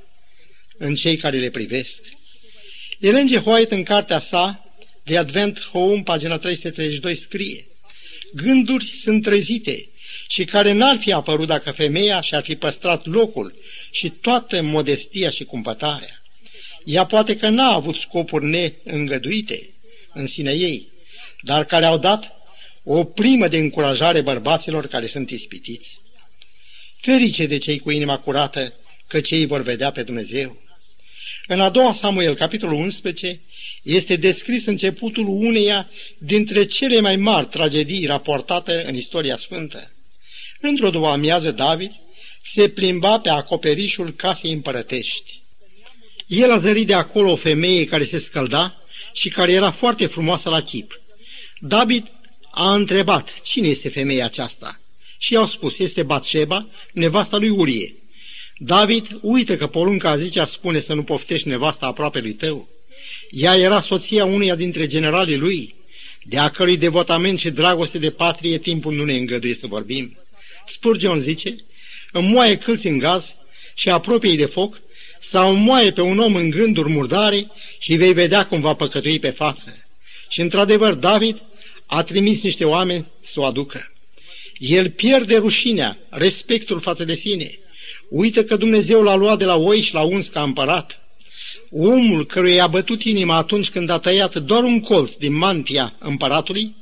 în 0.84 0.96
cei 0.96 1.18
care 1.18 1.38
le 1.38 1.50
privesc. 1.50 2.04
Ellen 3.00 3.26
G. 3.26 3.48
White, 3.48 3.76
în 3.76 3.84
cartea 3.84 4.20
sa, 4.20 4.74
The 5.04 5.18
Advent 5.18 5.62
Home, 5.62 6.02
pagina 6.02 6.38
332, 6.38 7.16
scrie 7.16 7.66
Gânduri 8.34 8.86
sunt 8.86 9.24
trezite 9.24 9.88
și 10.28 10.46
care 10.46 10.72
n-ar 10.72 10.98
fi 10.98 11.12
apărut 11.12 11.48
dacă 11.48 11.72
femeia 11.72 12.22
și-ar 12.22 12.44
fi 12.44 12.56
păstrat 12.56 13.06
locul 13.06 13.54
și 13.92 14.10
toată 14.10 14.62
modestia 14.62 15.30
și 15.30 15.44
cumpătarea. 15.44 16.22
Ea 16.84 17.06
poate 17.06 17.38
că 17.38 17.50
n-a 17.50 17.74
avut 17.74 17.96
scopuri 17.96 18.46
neîngăduite 18.46 19.70
în 20.14 20.28
sine 20.28 20.52
ei, 20.52 20.88
dar 21.42 21.66
care 21.66 21.86
au 21.86 21.98
dat 21.98 22.32
o 22.84 23.04
primă 23.04 23.48
de 23.48 23.58
încurajare 23.58 24.22
bărbaților 24.22 24.88
care 24.88 25.06
sunt 25.06 25.30
ispitiți. 25.30 26.00
Ferice 26.98 27.46
de 27.46 27.58
cei 27.58 27.80
cu 27.80 27.92
inima 27.92 28.20
curată, 28.20 28.74
că 29.08 29.22
cei 29.22 29.46
vor 29.46 29.62
vedea 29.62 29.92
pe 29.92 30.04
Dumnezeu. 30.04 30.63
În 31.48 31.60
a 31.60 31.70
doua 31.70 31.94
Samuel, 31.94 32.36
capitolul 32.36 32.80
11, 32.80 33.42
este 33.84 34.16
descris 34.16 34.66
începutul 34.66 35.28
uneia 35.28 35.90
dintre 36.18 36.66
cele 36.66 37.00
mai 37.00 37.16
mari 37.16 37.48
tragedii 37.48 38.06
raportate 38.06 38.84
în 38.88 38.96
istoria 38.96 39.38
sfântă. 39.38 39.92
Într-o 40.62 40.90
după 40.90 41.08
amiază, 41.08 41.52
David 41.52 41.92
se 42.44 42.70
plimba 42.70 43.20
pe 43.20 43.30
acoperișul 43.30 44.14
casei 44.14 44.52
împărătești. 44.52 45.42
El 46.28 46.52
a 46.52 46.58
zărit 46.58 46.88
de 46.88 46.94
acolo 46.94 47.32
o 47.32 47.36
femeie 47.36 47.86
care 47.86 48.04
se 48.04 48.20
scălda 48.20 48.84
și 49.14 49.30
care 49.30 49.52
era 49.52 49.72
foarte 49.72 50.06
frumoasă 50.06 50.50
la 50.50 50.62
chip. 50.62 51.02
David 51.60 52.12
a 52.52 52.74
întrebat 52.74 53.42
cine 53.42 53.68
este 53.68 53.90
femeia 53.90 54.26
aceasta 54.26 54.82
și 55.18 55.34
i-au 55.34 55.46
spus, 55.46 55.80
este 55.80 56.04
Batșeba, 56.04 56.68
nevasta 56.92 57.38
lui 57.38 57.50
Urie. 57.50 57.94
David 58.58 59.20
uită 59.22 59.56
că 59.56 59.68
porunca 59.68 60.18
zicea 60.18 60.46
spune 60.46 60.80
să 60.80 60.94
nu 60.94 61.04
poftești 61.04 61.48
nevasta 61.48 61.86
aproape 61.86 62.20
lui 62.20 62.34
tău. 62.34 62.68
Ea 63.30 63.58
era 63.58 63.80
soția 63.80 64.26
unuia 64.26 64.56
dintre 64.56 64.88
generalii 64.88 65.38
lui, 65.38 65.76
de 66.24 66.38
a 66.38 66.50
cărui 66.50 66.78
devotament 66.78 67.40
și 67.40 67.50
dragoste 67.50 67.98
de 67.98 68.12
patrie 68.12 68.58
timpul 68.58 68.94
nu 68.94 69.06
ne 69.06 69.16
îngăduie 69.16 69.54
să 69.54 69.68
vorbim. 69.68 70.18
Spurgeon 70.68 71.22
zice, 71.22 71.56
moaie 72.14 72.58
câlți 72.58 72.88
în 72.88 72.98
gaz 72.98 73.36
și 73.74 73.90
apropie 73.90 74.36
de 74.36 74.46
foc, 74.46 74.82
sau 75.20 75.54
moaie 75.54 75.92
pe 75.92 76.02
un 76.02 76.20
om 76.20 76.36
în 76.36 76.50
gânduri 76.50 76.90
murdare 76.90 77.52
și 77.80 77.96
vei 77.96 78.14
vedea 78.14 78.46
cum 78.46 78.62
va 78.62 78.74
păcătui 78.74 79.20
pe 79.20 79.30
față. 79.30 79.86
Și 80.30 80.42
într-adevăr, 80.42 80.94
David 80.94 81.44
a 81.86 82.04
trimis 82.04 82.44
niște 82.44 82.66
oameni 82.66 83.08
să 83.22 83.40
o 83.40 83.44
aducă. 83.44 83.92
El 84.58 84.90
pierde 84.90 85.38
rușinea, 85.38 85.98
respectul 86.10 86.80
față 86.80 87.04
de 87.04 87.16
sine. 87.16 87.58
Uită 88.10 88.44
că 88.44 88.56
Dumnezeu 88.56 89.02
l-a 89.02 89.16
luat 89.16 89.38
de 89.38 89.46
la 89.46 89.56
oi 89.56 89.82
și 89.82 89.94
l-a 89.94 90.02
uns 90.02 90.28
ca 90.28 90.42
împărat. 90.42 91.02
Omul 91.72 92.26
căruia 92.26 92.54
i-a 92.54 92.68
bătut 92.68 93.04
inima 93.04 93.36
atunci 93.36 93.70
când 93.70 93.90
a 93.90 94.00
tăiat 94.00 94.36
doar 94.36 94.64
un 94.64 94.80
colț 94.80 95.14
din 95.14 95.34
mantia 95.34 95.96
împăratului, 96.00 96.76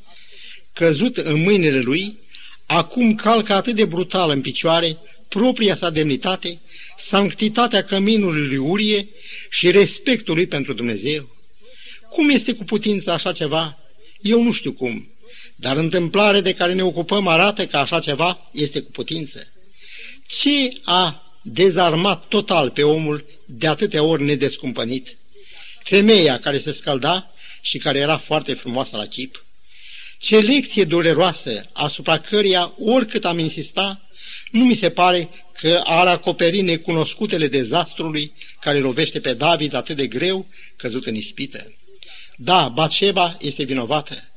căzut 0.73 1.17
în 1.17 1.41
mâinile 1.41 1.79
lui, 1.79 2.17
acum 2.65 3.15
calcă 3.15 3.53
atât 3.53 3.75
de 3.75 3.85
brutal 3.85 4.29
în 4.29 4.41
picioare 4.41 4.97
propria 5.27 5.75
sa 5.75 5.89
demnitate, 5.89 6.59
sanctitatea 6.97 7.83
căminului 7.83 8.47
lui 8.47 8.57
Urie 8.57 9.07
și 9.49 9.71
respectul 9.71 10.35
lui 10.35 10.47
pentru 10.47 10.73
Dumnezeu. 10.73 11.35
Cum 12.09 12.29
este 12.29 12.53
cu 12.53 12.63
putință 12.63 13.11
așa 13.11 13.31
ceva? 13.31 13.77
Eu 14.21 14.43
nu 14.43 14.51
știu 14.51 14.71
cum, 14.71 15.11
dar 15.55 15.77
întâmplarea 15.77 16.41
de 16.41 16.53
care 16.53 16.73
ne 16.73 16.83
ocupăm 16.83 17.27
arată 17.27 17.65
că 17.65 17.77
așa 17.77 17.99
ceva 17.99 18.49
este 18.51 18.81
cu 18.81 18.91
putință. 18.91 19.47
Ce 20.39 20.79
a 20.83 21.23
dezarmat 21.41 22.27
total 22.27 22.69
pe 22.69 22.83
omul 22.83 23.25
de 23.45 23.67
atâtea 23.67 24.03
ori 24.03 24.23
nedescumpănit? 24.23 25.17
Femeia 25.83 26.39
care 26.39 26.57
se 26.57 26.71
scalda 26.71 27.31
și 27.61 27.77
care 27.77 27.99
era 27.99 28.17
foarte 28.17 28.53
frumoasă 28.53 28.97
la 28.97 29.05
chip. 29.05 29.45
Ce 30.19 30.39
lecție 30.39 30.83
dureroasă 30.83 31.69
asupra 31.71 32.19
căreia, 32.19 32.73
oricât 32.79 33.25
am 33.25 33.39
insista, 33.39 34.01
nu 34.51 34.65
mi 34.65 34.73
se 34.73 34.89
pare 34.89 35.29
că 35.59 35.81
ar 35.85 36.07
acoperi 36.07 36.61
necunoscutele 36.61 37.47
dezastrului 37.47 38.33
care 38.59 38.79
lovește 38.79 39.19
pe 39.19 39.33
David 39.33 39.73
atât 39.73 39.95
de 39.95 40.07
greu 40.07 40.47
căzut 40.75 41.05
în 41.05 41.15
ispită. 41.15 41.73
Da, 42.35 42.67
Batșeba 42.67 43.37
este 43.41 43.63
vinovată, 43.63 44.31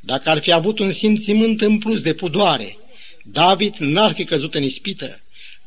Dacă 0.00 0.30
ar 0.30 0.38
fi 0.38 0.52
avut 0.52 0.78
un 0.78 0.92
simțimânt 0.92 1.60
în 1.60 1.78
plus 1.78 2.00
de 2.00 2.14
pudoare, 2.14 2.78
David 3.22 3.76
n-ar 3.76 4.12
fi 4.12 4.24
căzut 4.24 4.54
în 4.54 4.62
ispită, 4.62 5.20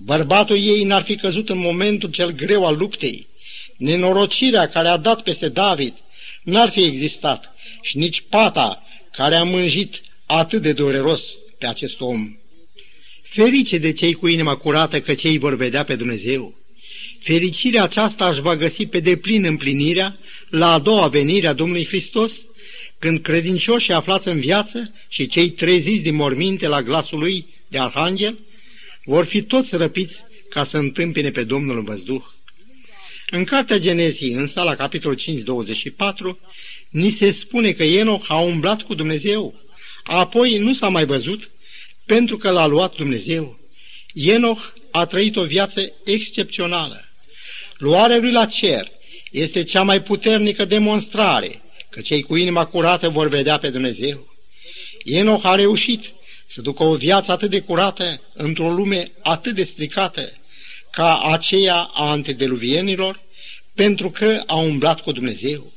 bărbatul 0.03 0.57
ei 0.57 0.83
n-ar 0.83 1.03
fi 1.03 1.15
căzut 1.15 1.49
în 1.49 1.57
momentul 1.57 2.09
cel 2.09 2.31
greu 2.31 2.65
al 2.65 2.77
luptei, 2.77 3.27
nenorocirea 3.77 4.67
care 4.67 4.87
a 4.87 4.97
dat 4.97 5.21
peste 5.23 5.49
David 5.49 5.93
n-ar 6.43 6.69
fi 6.69 6.83
existat 6.83 7.55
și 7.81 7.97
nici 7.97 8.21
pata 8.29 8.83
care 9.11 9.35
a 9.35 9.43
mânjit 9.43 10.01
atât 10.25 10.61
de 10.61 10.73
dureros 10.73 11.37
pe 11.57 11.67
acest 11.67 12.01
om. 12.01 12.35
Ferice 13.23 13.77
de 13.77 13.93
cei 13.93 14.13
cu 14.13 14.27
inima 14.27 14.55
curată 14.55 15.01
că 15.01 15.13
cei 15.13 15.37
vor 15.37 15.55
vedea 15.55 15.83
pe 15.83 15.95
Dumnezeu. 15.95 16.59
Fericirea 17.19 17.83
aceasta 17.83 18.29
își 18.29 18.41
va 18.41 18.55
găsi 18.55 18.85
pe 18.85 18.99
deplin 18.99 19.45
împlinirea 19.45 20.17
la 20.49 20.73
a 20.73 20.79
doua 20.79 21.07
venire 21.07 21.47
a 21.47 21.53
Domnului 21.53 21.85
Hristos, 21.85 22.45
când 22.99 23.19
credincioșii 23.19 23.93
aflați 23.93 24.27
în 24.27 24.39
viață 24.39 24.93
și 25.07 25.27
cei 25.27 25.49
treziți 25.49 26.03
din 26.03 26.15
morminte 26.15 26.67
la 26.67 26.81
glasul 26.81 27.19
lui 27.19 27.45
de 27.67 27.79
arhanghel 27.79 28.37
vor 29.03 29.25
fi 29.25 29.41
toți 29.41 29.75
răpiți 29.75 30.23
ca 30.49 30.63
să 30.63 30.77
întâmpine 30.77 31.31
pe 31.31 31.43
Domnul 31.43 31.77
în 31.77 31.83
văzduh. 31.83 32.23
În 33.29 33.43
cartea 33.43 33.77
Genezii, 33.77 34.33
însă, 34.33 34.61
la 34.61 34.75
capitolul 34.75 35.17
5, 35.17 35.41
24, 35.41 36.39
ni 36.89 37.09
se 37.09 37.31
spune 37.31 37.71
că 37.71 37.83
Enoch 37.83 38.25
a 38.27 38.39
umblat 38.39 38.81
cu 38.81 38.93
Dumnezeu, 38.93 39.59
apoi 40.03 40.57
nu 40.57 40.73
s-a 40.73 40.89
mai 40.89 41.05
văzut 41.05 41.51
pentru 42.05 42.37
că 42.37 42.49
l-a 42.49 42.65
luat 42.65 42.95
Dumnezeu. 42.95 43.59
Enoch 44.13 44.73
a 44.91 45.05
trăit 45.05 45.35
o 45.35 45.43
viață 45.43 45.93
excepțională. 46.03 47.05
Luarea 47.77 48.17
lui 48.17 48.31
la 48.31 48.45
cer 48.45 48.91
este 49.31 49.63
cea 49.63 49.83
mai 49.83 50.01
puternică 50.01 50.65
demonstrare 50.65 51.61
că 51.89 52.01
cei 52.01 52.21
cu 52.21 52.35
inima 52.35 52.65
curată 52.65 53.09
vor 53.09 53.27
vedea 53.27 53.57
pe 53.57 53.69
Dumnezeu. 53.69 54.35
Enoch 55.03 55.45
a 55.45 55.55
reușit 55.55 56.13
să 56.51 56.61
ducă 56.61 56.83
o 56.83 56.95
viață 56.95 57.31
atât 57.31 57.49
de 57.49 57.59
curată 57.59 58.21
într-o 58.33 58.69
lume 58.69 59.11
atât 59.21 59.55
de 59.55 59.63
stricată 59.63 60.31
ca 60.91 61.21
aceea 61.21 61.75
a 61.75 62.09
antedeluvienilor, 62.09 63.21
pentru 63.73 64.11
că 64.11 64.43
a 64.47 64.55
umblat 64.55 65.01
cu 65.01 65.11
Dumnezeu. 65.11 65.71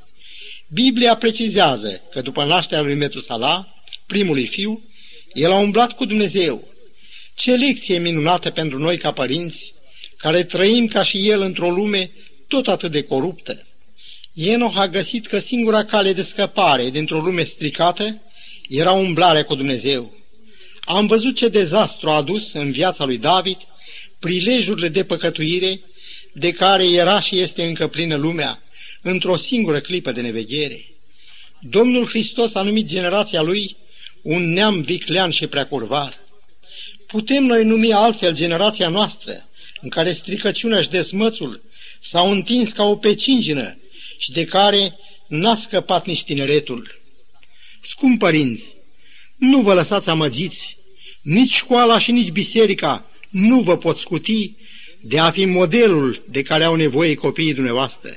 Biblia 0.69 1.17
precizează 1.17 2.01
că 2.11 2.21
după 2.21 2.45
nașterea 2.45 2.85
lui 2.85 2.95
Metusala, 2.95 3.83
primului 4.07 4.47
fiu, 4.47 4.83
el 5.33 5.51
a 5.51 5.59
umblat 5.59 5.93
cu 5.93 6.05
Dumnezeu. 6.05 6.69
Ce 7.35 7.55
lecție 7.55 7.99
minunată 7.99 8.51
pentru 8.51 8.79
noi 8.79 8.97
ca 8.97 9.13
părinți, 9.13 9.75
care 10.17 10.45
trăim 10.45 10.87
ca 10.87 11.03
și 11.03 11.29
el 11.29 11.41
într-o 11.41 11.71
lume 11.71 12.11
tot 12.49 12.69
atât 12.69 12.91
de 12.91 13.03
coruptă. 13.03 13.67
Enoch 14.35 14.77
a 14.77 14.89
găsit 14.89 15.27
că 15.27 15.39
singura 15.39 15.85
cale 15.85 16.13
de 16.13 16.23
scăpare 16.23 16.91
dintr-o 16.91 17.21
lume 17.21 17.43
stricată 17.43 18.21
era 18.69 18.93
umblarea 18.93 19.45
cu 19.45 19.55
Dumnezeu. 19.55 20.23
Am 20.85 21.07
văzut 21.07 21.37
ce 21.37 21.49
dezastru 21.49 22.11
a 22.11 22.17
adus 22.17 22.53
în 22.53 22.73
viața 22.73 23.05
lui 23.05 23.19
David 23.19 23.57
prilejurile 24.19 24.89
de 24.89 25.05
păcătuire 25.05 25.81
de 26.33 26.53
care 26.53 26.91
era 26.91 27.21
și 27.21 27.39
este 27.39 27.65
încă 27.65 27.89
plină 27.89 28.15
lumea 28.15 28.63
într-o 29.03 29.37
singură 29.37 29.81
clipă 29.81 30.13
de 30.13 30.21
neveghere. 30.21 30.85
Domnul 31.61 32.07
Hristos 32.07 32.55
a 32.55 32.63
numit 32.63 32.87
generația 32.87 33.43
lui 33.43 33.77
un 34.23 34.53
neam 34.53 34.81
viclean 34.81 35.31
și 35.31 35.47
preacurvar. 35.47 36.19
Putem 37.07 37.45
noi 37.45 37.65
numi 37.65 37.93
altfel 37.93 38.35
generația 38.35 38.89
noastră, 38.89 39.49
în 39.81 39.89
care 39.89 40.13
stricăciunea 40.13 40.83
și 40.83 40.89
desmățul 40.89 41.63
s-au 42.01 42.31
întins 42.31 42.73
ca 42.73 42.83
o 42.83 42.97
pecingină 42.97 43.79
și 44.19 44.33
de 44.33 44.45
care 44.45 44.97
n-a 45.29 45.55
scăpat 45.55 46.07
nici 46.07 46.25
tineretul. 46.25 47.01
Scump 47.81 48.19
părinți, 48.19 48.75
nu 49.37 49.61
vă 49.61 49.75
lăsați 49.75 50.09
amăgiți, 50.09 50.77
nici 51.23 51.53
școala 51.55 51.99
și 51.99 52.13
nici 52.13 52.31
biserica 52.31 53.11
nu 53.29 53.61
vă 53.61 53.77
pot 53.77 53.97
scuti 53.97 54.53
de 55.01 55.19
a 55.19 55.31
fi 55.31 55.45
modelul 55.45 56.23
de 56.31 56.43
care 56.43 56.65
au 56.65 56.75
nevoie 56.75 57.15
copiii 57.15 57.55
dumneavoastră. 57.55 58.11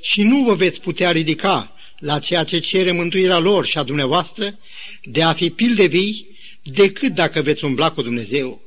Și 0.00 0.22
nu 0.22 0.42
vă 0.42 0.54
veți 0.54 0.80
putea 0.80 1.10
ridica 1.10 1.74
la 1.98 2.18
ceea 2.18 2.44
ce 2.44 2.58
cere 2.58 2.92
mântuirea 2.92 3.38
lor 3.38 3.66
și 3.66 3.78
a 3.78 3.82
dumneavoastră 3.82 4.58
de 5.02 5.22
a 5.22 5.32
fi 5.32 5.50
pilde 5.50 5.86
vii 5.86 6.26
decât 6.62 7.12
dacă 7.12 7.42
veți 7.42 7.64
umbla 7.64 7.92
cu 7.92 8.02
Dumnezeu. 8.02 8.60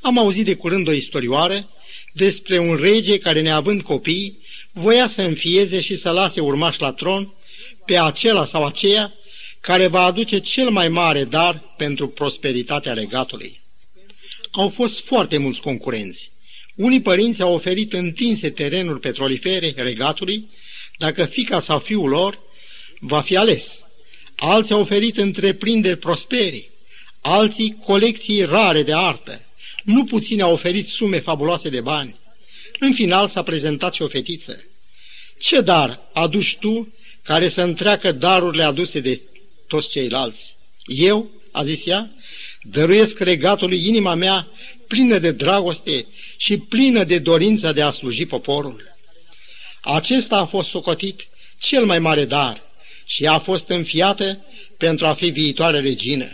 Am 0.00 0.18
auzit 0.18 0.44
de 0.44 0.54
curând 0.54 0.88
o 0.88 0.92
istorioară 0.92 1.68
despre 2.12 2.58
un 2.58 2.74
rege 2.74 3.18
care, 3.18 3.42
neavând 3.42 3.82
copii, 3.82 4.38
voia 4.72 5.06
să 5.06 5.22
înfieze 5.22 5.80
și 5.80 5.96
să 5.96 6.10
lase 6.10 6.40
urmaș 6.40 6.78
la 6.78 6.92
tron 6.92 7.34
pe 7.86 7.98
acela 7.98 8.44
sau 8.44 8.64
aceea 8.64 9.12
care 9.62 9.86
va 9.86 10.04
aduce 10.04 10.38
cel 10.38 10.70
mai 10.70 10.88
mare 10.88 11.24
dar 11.24 11.74
pentru 11.76 12.08
prosperitatea 12.08 12.92
regatului. 12.92 13.60
Au 14.50 14.68
fost 14.68 15.04
foarte 15.04 15.36
mulți 15.36 15.60
concurenți. 15.60 16.30
Unii 16.74 17.00
părinți 17.00 17.42
au 17.42 17.54
oferit 17.54 17.92
întinse 17.92 18.50
terenuri 18.50 19.00
petrolifere 19.00 19.72
regatului 19.76 20.48
dacă 20.98 21.24
fica 21.24 21.60
sau 21.60 21.78
fiul 21.78 22.08
lor 22.08 22.38
va 23.00 23.20
fi 23.20 23.36
ales. 23.36 23.84
Alții 24.36 24.74
au 24.74 24.80
oferit 24.80 25.16
întreprinderi 25.16 25.98
prospere, 25.98 26.64
alții 27.20 27.76
colecții 27.84 28.44
rare 28.44 28.82
de 28.82 28.94
artă. 28.94 29.40
Nu 29.84 30.04
puțini 30.04 30.42
au 30.42 30.52
oferit 30.52 30.86
sume 30.86 31.18
fabuloase 31.18 31.68
de 31.68 31.80
bani. 31.80 32.16
În 32.78 32.92
final 32.92 33.28
s-a 33.28 33.42
prezentat 33.42 33.94
și 33.94 34.02
o 34.02 34.06
fetiță. 34.06 34.64
Ce 35.38 35.60
dar 35.60 36.00
aduci 36.12 36.56
tu 36.56 36.92
care 37.22 37.48
să 37.48 37.62
întreacă 37.62 38.12
darurile 38.12 38.62
aduse 38.62 39.00
de 39.00 39.20
toți 39.72 39.88
ceilalți? 39.88 40.56
Eu, 40.84 41.30
a 41.50 41.64
zis 41.64 41.86
ea, 41.86 42.10
dăruiesc 42.62 43.18
regatului 43.18 43.86
inima 43.86 44.14
mea 44.14 44.48
plină 44.86 45.18
de 45.18 45.30
dragoste 45.30 46.06
și 46.36 46.56
plină 46.56 47.04
de 47.04 47.18
dorința 47.18 47.72
de 47.72 47.82
a 47.82 47.90
sluji 47.90 48.26
poporul. 48.26 48.82
Acesta 49.80 50.36
a 50.36 50.44
fost 50.44 50.68
socotit 50.68 51.28
cel 51.58 51.84
mai 51.84 51.98
mare 51.98 52.24
dar 52.24 52.62
și 53.04 53.26
a 53.26 53.38
fost 53.38 53.68
înfiată 53.68 54.44
pentru 54.76 55.06
a 55.06 55.12
fi 55.12 55.28
viitoare 55.30 55.80
regină. 55.80 56.28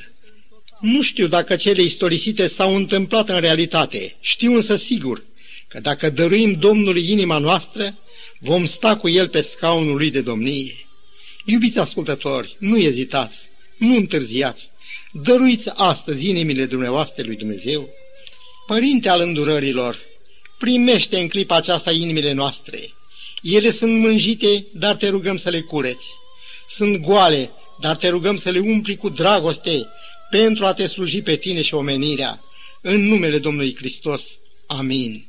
Nu 0.81 1.03
știu 1.03 1.27
dacă 1.27 1.57
cele 1.57 1.83
istorisite 1.83 2.47
s-au 2.47 2.75
întâmplat 2.75 3.29
în 3.29 3.41
realitate, 3.41 4.17
știu 4.21 4.55
însă 4.55 4.77
sigur 4.77 5.25
că 5.69 5.81
dacă 5.81 6.11
dăruim 6.11 6.53
Domnului 6.53 7.11
inima 7.11 7.39
noastră, 7.39 7.99
vom 8.39 8.65
sta 8.65 8.97
cu 8.97 9.09
El 9.09 9.29
pe 9.29 9.41
scaunul 9.41 9.97
Lui 9.97 10.11
de 10.11 10.21
domnie. 10.21 10.88
Iubiți 11.51 11.79
ascultători, 11.79 12.57
nu 12.59 12.79
ezitați, 12.79 13.49
nu 13.77 13.97
întârziați, 13.97 14.71
dăruiți 15.13 15.71
astăzi 15.75 16.29
inimile 16.29 16.65
dumneavoastră 16.65 17.23
lui 17.27 17.37
Dumnezeu. 17.37 17.89
Părinte 18.67 19.09
al 19.09 19.21
îndurărilor, 19.21 19.99
primește 20.59 21.19
în 21.19 21.29
clipa 21.29 21.57
aceasta 21.57 21.93
inimile 21.93 22.33
noastre. 22.33 22.81
Ele 23.43 23.71
sunt 23.71 23.99
mânjite, 23.99 24.67
dar 24.73 24.97
te 24.97 25.09
rugăm 25.09 25.37
să 25.37 25.49
le 25.51 25.61
cureți. 25.61 26.07
Sunt 26.69 26.97
goale, 26.97 27.51
dar 27.81 27.97
te 27.97 28.09
rugăm 28.09 28.37
să 28.37 28.51
le 28.51 28.59
umpli 28.59 28.97
cu 28.97 29.09
dragoste 29.09 29.87
pentru 30.31 30.67
a 30.67 30.73
te 30.73 30.87
sluji 30.87 31.23
pe 31.23 31.37
tine 31.37 31.63
și 31.63 31.75
omenirea. 31.75 32.43
În 32.81 33.07
numele 33.07 33.39
Domnului 33.39 33.77
Hristos. 33.77 34.39
Amin. 34.67 35.28